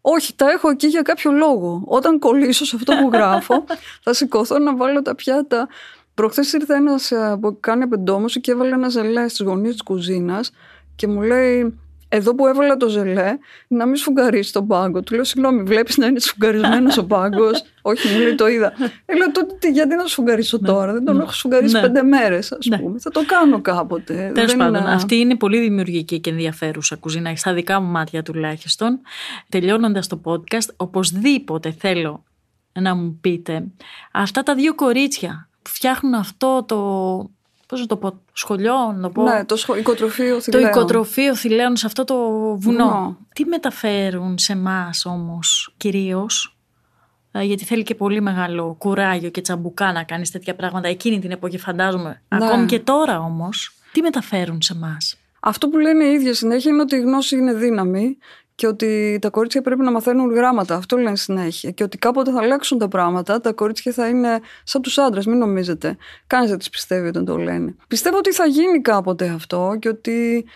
Όχι, 0.00 0.34
τα 0.34 0.50
έχω 0.50 0.70
εκεί 0.70 0.86
για 0.86 1.02
κάποιο 1.02 1.32
λόγο. 1.32 1.82
Όταν 1.86 2.18
κολλήσω 2.18 2.64
σε 2.64 2.76
αυτό 2.76 2.92
που 3.02 3.08
γράφω, 3.12 3.64
θα 4.02 4.12
σηκωθώ 4.12 4.58
να 4.58 4.76
βάλω 4.76 5.02
τα 5.02 5.14
πιάτα 5.14 5.68
Προχθές 6.18 6.52
ήρθε 6.52 6.74
ένας 6.74 7.10
ε, 7.10 7.38
που 7.40 7.56
κάνει 7.60 7.82
απεντόμωση 7.82 8.40
και 8.40 8.50
έβαλε 8.50 8.74
ένα 8.74 8.88
ζελέ 8.88 9.28
στις 9.28 9.46
γωνίες 9.46 9.72
της 9.72 9.82
κουζίνας 9.82 10.50
και 10.96 11.06
μου 11.06 11.22
λέει: 11.22 11.78
Εδώ 12.08 12.34
που 12.34 12.46
έβαλα 12.46 12.76
το 12.76 12.88
ζελέ, 12.88 13.38
να 13.68 13.86
μην 13.86 13.96
σφουγγαρίσεις 13.96 14.52
τον 14.52 14.66
πάγκο. 14.66 15.02
Του 15.02 15.14
λέω: 15.14 15.24
Συγγνώμη, 15.24 15.62
βλέπεις 15.62 15.96
να 15.96 16.06
είναι 16.06 16.18
σφουγγαρισμένος 16.20 16.98
ο 16.98 17.04
πάγκος; 17.04 17.64
Όχι, 17.82 18.08
μου 18.08 18.20
λέει: 18.20 18.34
Το 18.34 18.46
είδα. 18.48 18.72
Ε, 19.04 19.14
λέω: 19.16 19.30
Τότε 19.32 19.70
γιατί 19.70 19.94
να 19.94 20.06
σφουγγαρίσω 20.06 20.58
ναι. 20.60 20.68
τώρα, 20.68 20.92
δεν 20.92 21.04
τον 21.04 21.16
ναι. 21.16 21.22
έχω 21.22 21.32
σφουγγαρίσει 21.32 21.74
ναι. 21.74 21.80
πέντε 21.80 22.02
μέρες, 22.02 22.52
ας 22.52 22.68
πούμε. 22.80 22.98
Θα 22.98 23.10
το 23.10 23.24
κάνω 23.26 23.60
κάποτε. 23.60 24.30
Τέλος 24.34 24.56
πάντων, 24.56 24.86
αυτή 24.86 25.16
είναι 25.16 25.36
πολύ 25.36 25.60
δημιουργική 25.60 26.20
και 26.20 26.30
ενδιαφέρουσα 26.30 26.96
κουζίνα, 26.96 27.36
στα 27.36 27.54
δικά 27.54 27.80
μου 27.80 27.90
μάτια 27.90 28.22
τουλάχιστον. 28.22 29.00
Τελειώνοντας 29.48 30.06
το 30.06 30.20
podcast, 30.24 30.68
οπωσδήποτε 30.76 31.74
θέλω 31.78 32.24
να 32.72 32.94
μου 32.94 33.18
πείτε 33.20 33.64
αυτά 34.12 34.42
τα 34.42 34.54
δύο 34.54 34.74
κορίτσια 34.74 35.47
φτιάχνουν 35.68 36.14
αυτό 36.14 36.64
το. 36.68 36.76
Πώς 37.66 37.86
το 37.86 37.96
πω, 37.96 38.20
σχολιό, 38.32 38.92
να 38.92 39.00
το 39.00 39.10
πω; 39.10 39.22
Ναι, 39.22 39.44
το 39.44 39.56
σχο... 39.56 39.76
οικοτροφείο 39.76 40.40
θηλαίων. 40.40 40.62
Το 40.64 40.68
οικοτροφείο 40.68 41.34
θηλαίων 41.34 41.76
σε 41.76 41.86
αυτό 41.86 42.04
το 42.04 42.16
βουνό. 42.58 43.16
Τι 43.34 43.44
μεταφέρουν 43.44 44.38
σε 44.38 44.52
εμάς 44.52 45.06
όμως 45.06 45.74
κυρίως, 45.76 46.56
ε, 47.32 47.42
γιατί 47.42 47.64
θέλει 47.64 47.82
και 47.82 47.94
πολύ 47.94 48.20
μεγάλο 48.20 48.74
κουράγιο 48.78 49.30
και 49.30 49.40
τσαμπουκά 49.40 49.92
να 49.92 50.02
κάνεις 50.04 50.30
τέτοια 50.30 50.54
πράγματα 50.54 50.88
εκείνη 50.88 51.18
την 51.18 51.30
εποχή, 51.30 51.58
φαντάζομαι. 51.58 52.22
Ναι. 52.28 52.46
Ακόμη 52.46 52.66
και 52.66 52.80
τώρα 52.80 53.20
όμως, 53.20 53.74
τι 53.92 54.00
μεταφέρουν 54.00 54.62
σε 54.62 54.72
εμάς; 54.72 55.18
Αυτό 55.40 55.68
που 55.68 55.78
λένε 55.78 56.04
οι 56.04 56.12
ίδιοι 56.12 56.34
συνέχεια 56.34 56.72
είναι 56.72 56.82
ότι 56.82 56.96
η 56.96 57.00
γνώση 57.00 57.36
είναι 57.36 57.54
δύναμη 57.54 58.18
και 58.58 58.66
ότι 58.66 59.18
τα 59.20 59.30
κορίτσια 59.30 59.62
πρέπει 59.62 59.80
να 59.80 59.90
μαθαίνουν 59.90 60.34
γράμματα. 60.34 60.74
Αυτό 60.74 60.96
λένε 60.96 61.16
συνέχεια. 61.16 61.70
Και 61.70 61.82
ότι 61.82 61.98
κάποτε 61.98 62.30
θα 62.30 62.40
αλλάξουν 62.40 62.78
τα 62.78 62.88
πράγματα, 62.88 63.40
τα 63.40 63.52
κορίτσια 63.52 63.92
θα 63.92 64.08
είναι 64.08 64.40
σαν 64.64 64.82
τους 64.82 64.98
άντρες, 64.98 65.26
μην 65.26 65.38
νομίζετε. 65.38 65.96
Κανείς 66.26 66.48
δεν 66.48 66.58
τις 66.58 66.70
πιστεύει 66.70 67.08
όταν 67.08 67.24
το 67.24 67.36
λένε. 67.36 67.76
Πιστεύω 67.88 68.16
ότι 68.16 68.32
θα 68.32 68.46
γίνει 68.46 68.80
κάποτε 68.80 69.28
αυτό 69.28 69.76
και 69.78 69.88
ότι 69.88 70.46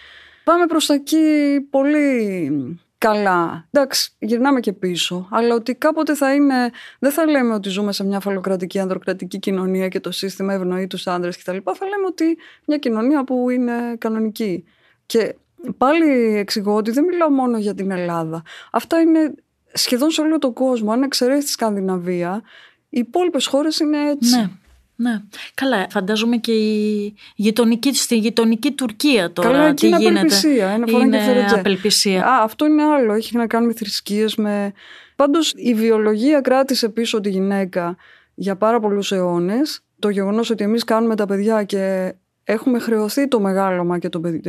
πάμε 0.45 0.67
προς 0.67 0.87
τα 0.87 0.95
εκεί 0.95 1.27
πολύ 1.71 2.81
καλά. 2.99 3.69
Εντάξει, 3.71 4.12
γυρνάμε 4.19 4.61
και 4.61 4.73
πίσω. 4.73 5.29
Αλλά 5.31 5.55
ότι 5.55 5.75
κάποτε 5.75 6.15
θα 6.15 6.35
είναι. 6.35 6.71
Δεν 6.99 7.11
θα 7.11 7.27
λέμε 7.27 7.55
ότι 7.55 7.69
ζούμε 7.69 7.93
σε 7.93 8.05
μια 8.05 8.21
φαλοκρατική, 8.21 8.79
ανδροκρατική 8.79 9.38
κοινωνία 9.38 9.88
και 9.88 10.01
το 10.01 10.11
σύστημα 10.11 10.53
ευνοεί 10.53 10.87
τους 10.87 11.07
άντρες 11.07 11.38
κτλ. 11.38 11.57
Θα 11.65 11.87
λέμε 11.87 12.07
ότι 12.07 12.38
μια 12.67 12.79
κοινωνία 12.79 13.25
που 13.25 13.51
είναι 13.51 13.73
κανονική. 13.99 14.65
Και 15.07 15.35
Πάλι 15.79 16.37
εξηγώ 16.37 16.75
ότι 16.75 16.90
δεν 16.90 17.05
μιλάω 17.05 17.31
μόνο 17.31 17.59
για 17.59 17.75
την 17.75 17.90
Ελλάδα. 17.90 18.42
Αυτά 18.72 19.01
είναι 19.01 19.35
σχεδόν 19.72 20.11
σε 20.11 20.20
όλο 20.20 20.38
τον 20.38 20.53
κόσμο. 20.53 20.92
Αν 20.92 21.03
εξαιρέσεις 21.03 21.44
τη 21.44 21.51
Σκανδιναβία, 21.51 22.42
οι 22.88 22.98
υπόλοιπες 22.98 23.46
χώρες 23.46 23.79
είναι 23.79 24.11
έτσι. 24.11 24.37
Ναι. 24.37 24.51
Ναι. 24.96 25.20
Καλά, 25.55 25.87
φαντάζομαι 25.90 26.37
και 26.37 26.53
η 26.53 27.14
γειτονική, 27.35 27.94
στη 27.94 28.16
γειτονική 28.16 28.70
Τουρκία 28.70 29.33
τώρα. 29.33 29.48
Καλά, 29.48 29.75
τι 29.75 29.87
είναι 29.87 29.96
γίνεται. 29.96 30.18
απελπισία. 30.18 30.75
Είναι, 30.75 30.90
είναι 30.90 31.51
απελπισία. 31.51 32.27
Α, 32.27 32.42
αυτό 32.42 32.66
είναι 32.66 32.83
άλλο. 32.83 33.12
Έχει 33.12 33.37
να 33.37 33.46
κάνει 33.46 33.66
με 33.66 33.72
θρησκείες. 33.72 34.37
Με... 34.37 34.72
Πάντως 35.16 35.53
η 35.57 35.75
βιολογία 35.75 36.40
κράτησε 36.40 36.88
πίσω 36.88 37.20
τη 37.20 37.31
γυναίκα 37.31 37.96
για 38.35 38.57
πάρα 38.57 38.81
πολλούς 38.81 39.12
αιώνες. 39.12 39.81
Το 39.98 40.09
γεγονός 40.09 40.51
ότι 40.51 40.64
εμείς 40.64 40.85
κάνουμε 40.85 41.16
τα 41.16 41.27
παιδιά 41.27 41.62
και 41.62 42.14
έχουμε 42.44 42.79
χρεωθεί 42.79 43.29
το 43.29 43.40
μεγάλωμα 43.40 43.98
και 43.98 44.09
το 44.09 44.20
παιδί, 44.20 44.40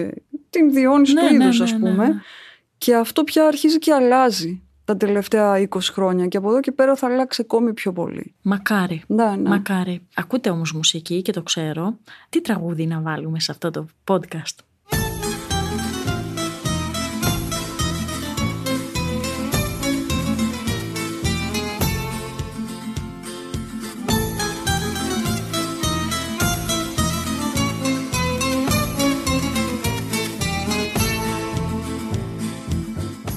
την 0.53 0.73
διόνυση 0.73 1.13
ναι, 1.13 1.27
του 1.27 1.35
ναι, 1.35 1.43
είδους 1.43 1.57
ναι, 1.57 1.63
ας 1.63 1.71
ναι, 1.71 1.89
πούμε. 1.89 2.21
Και 2.77 2.95
αυτό 2.95 3.23
πια 3.23 3.45
αρχίζει 3.45 3.79
και 3.79 3.93
αλλάζει 3.93 4.61
τα 4.85 4.97
τελευταία 4.97 5.67
20 5.69 5.79
χρόνια 5.81 6.27
και 6.27 6.37
από 6.37 6.49
εδώ 6.49 6.59
και 6.59 6.71
πέρα 6.71 6.95
θα 6.95 7.07
αλλάξει 7.07 7.41
ακόμη 7.41 7.73
πιο 7.73 7.93
πολύ. 7.93 8.33
Μακάρι. 8.41 9.03
Ναι, 9.07 9.35
ναι. 9.35 9.49
Μακάρι. 9.49 10.07
Ακούτε 10.15 10.49
όμως 10.49 10.73
μουσική 10.73 11.21
και 11.21 11.31
το 11.31 11.43
ξέρω. 11.43 11.97
Τι 12.29 12.41
τραγούδι 12.41 12.85
να 12.85 12.99
βάλουμε 13.01 13.39
σε 13.39 13.51
αυτό 13.51 13.71
το 13.71 13.85
podcast; 14.07 14.57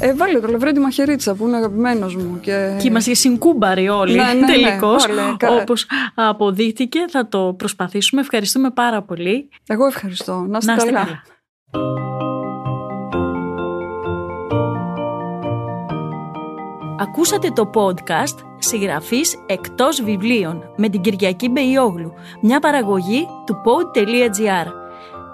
Ε, 0.07 0.15
βάλε 0.15 0.41
το 0.41 0.49
Λευρέντι 0.49 0.81
Μαχαιρίτσα 0.81 1.35
που 1.35 1.47
είναι 1.47 1.57
αγαπημένος 1.57 2.17
μου. 2.17 2.41
Και, 2.41 2.77
και 2.81 2.89
είμαστε 2.89 3.15
συγκούμπαροι 3.15 3.89
όλοι 3.89 4.17
ναι, 4.17 4.23
ναι, 4.23 4.33
ναι 4.33 4.47
τελικώς. 4.47 5.07
Όπως 5.61 5.87
αποδείχτηκε, 6.15 7.05
θα 7.09 7.29
το 7.29 7.55
προσπαθήσουμε. 7.59 8.21
Ευχαριστούμε 8.21 8.71
πάρα 8.71 9.03
πολύ. 9.03 9.49
Εγώ 9.67 9.87
ευχαριστώ. 9.87 10.47
Να 10.49 10.59
είστε, 10.59 10.75
καλά. 10.77 10.93
καλά. 10.93 11.23
Ακούσατε 16.99 17.49
το 17.49 17.71
podcast 17.75 18.45
συγγραφής 18.59 19.37
εκτός 19.47 20.03
βιβλίων 20.03 20.73
με 20.77 20.89
την 20.89 21.01
Κυριακή 21.01 21.49
Μπεϊόγλου, 21.49 22.13
μια 22.41 22.61
παραγωγή 22.61 23.27
του 23.47 23.55
pod.gr. 23.65 24.67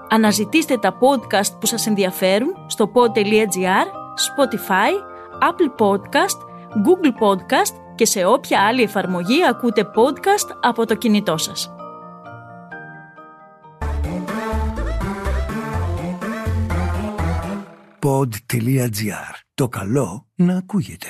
Αναζητήστε 0.09 0.77
τα 0.77 0.99
podcast 0.99 1.59
που 1.61 1.67
σας 1.67 1.87
ενδιαφέρουν 1.87 2.55
στο 2.67 2.91
pod.gr, 2.95 4.02
Spotify, 4.17 4.91
Apple 5.41 5.87
Podcast, 5.87 6.39
Google 6.85 7.13
Podcast 7.23 7.75
και 7.95 8.07
σε 8.07 8.25
όποια 8.25 8.61
άλλη 8.61 8.83
εφαρμογή 8.83 9.45
ακούτε 9.45 9.91
podcast 9.95 10.57
από 10.61 10.87
το 10.87 10.95
κινητό 10.95 11.37
σας. 11.37 11.71
Pod.gr. 18.01 19.35
Το 19.55 19.69
καλό 19.69 20.27
να 20.35 20.57
ακούγεται. 20.57 21.09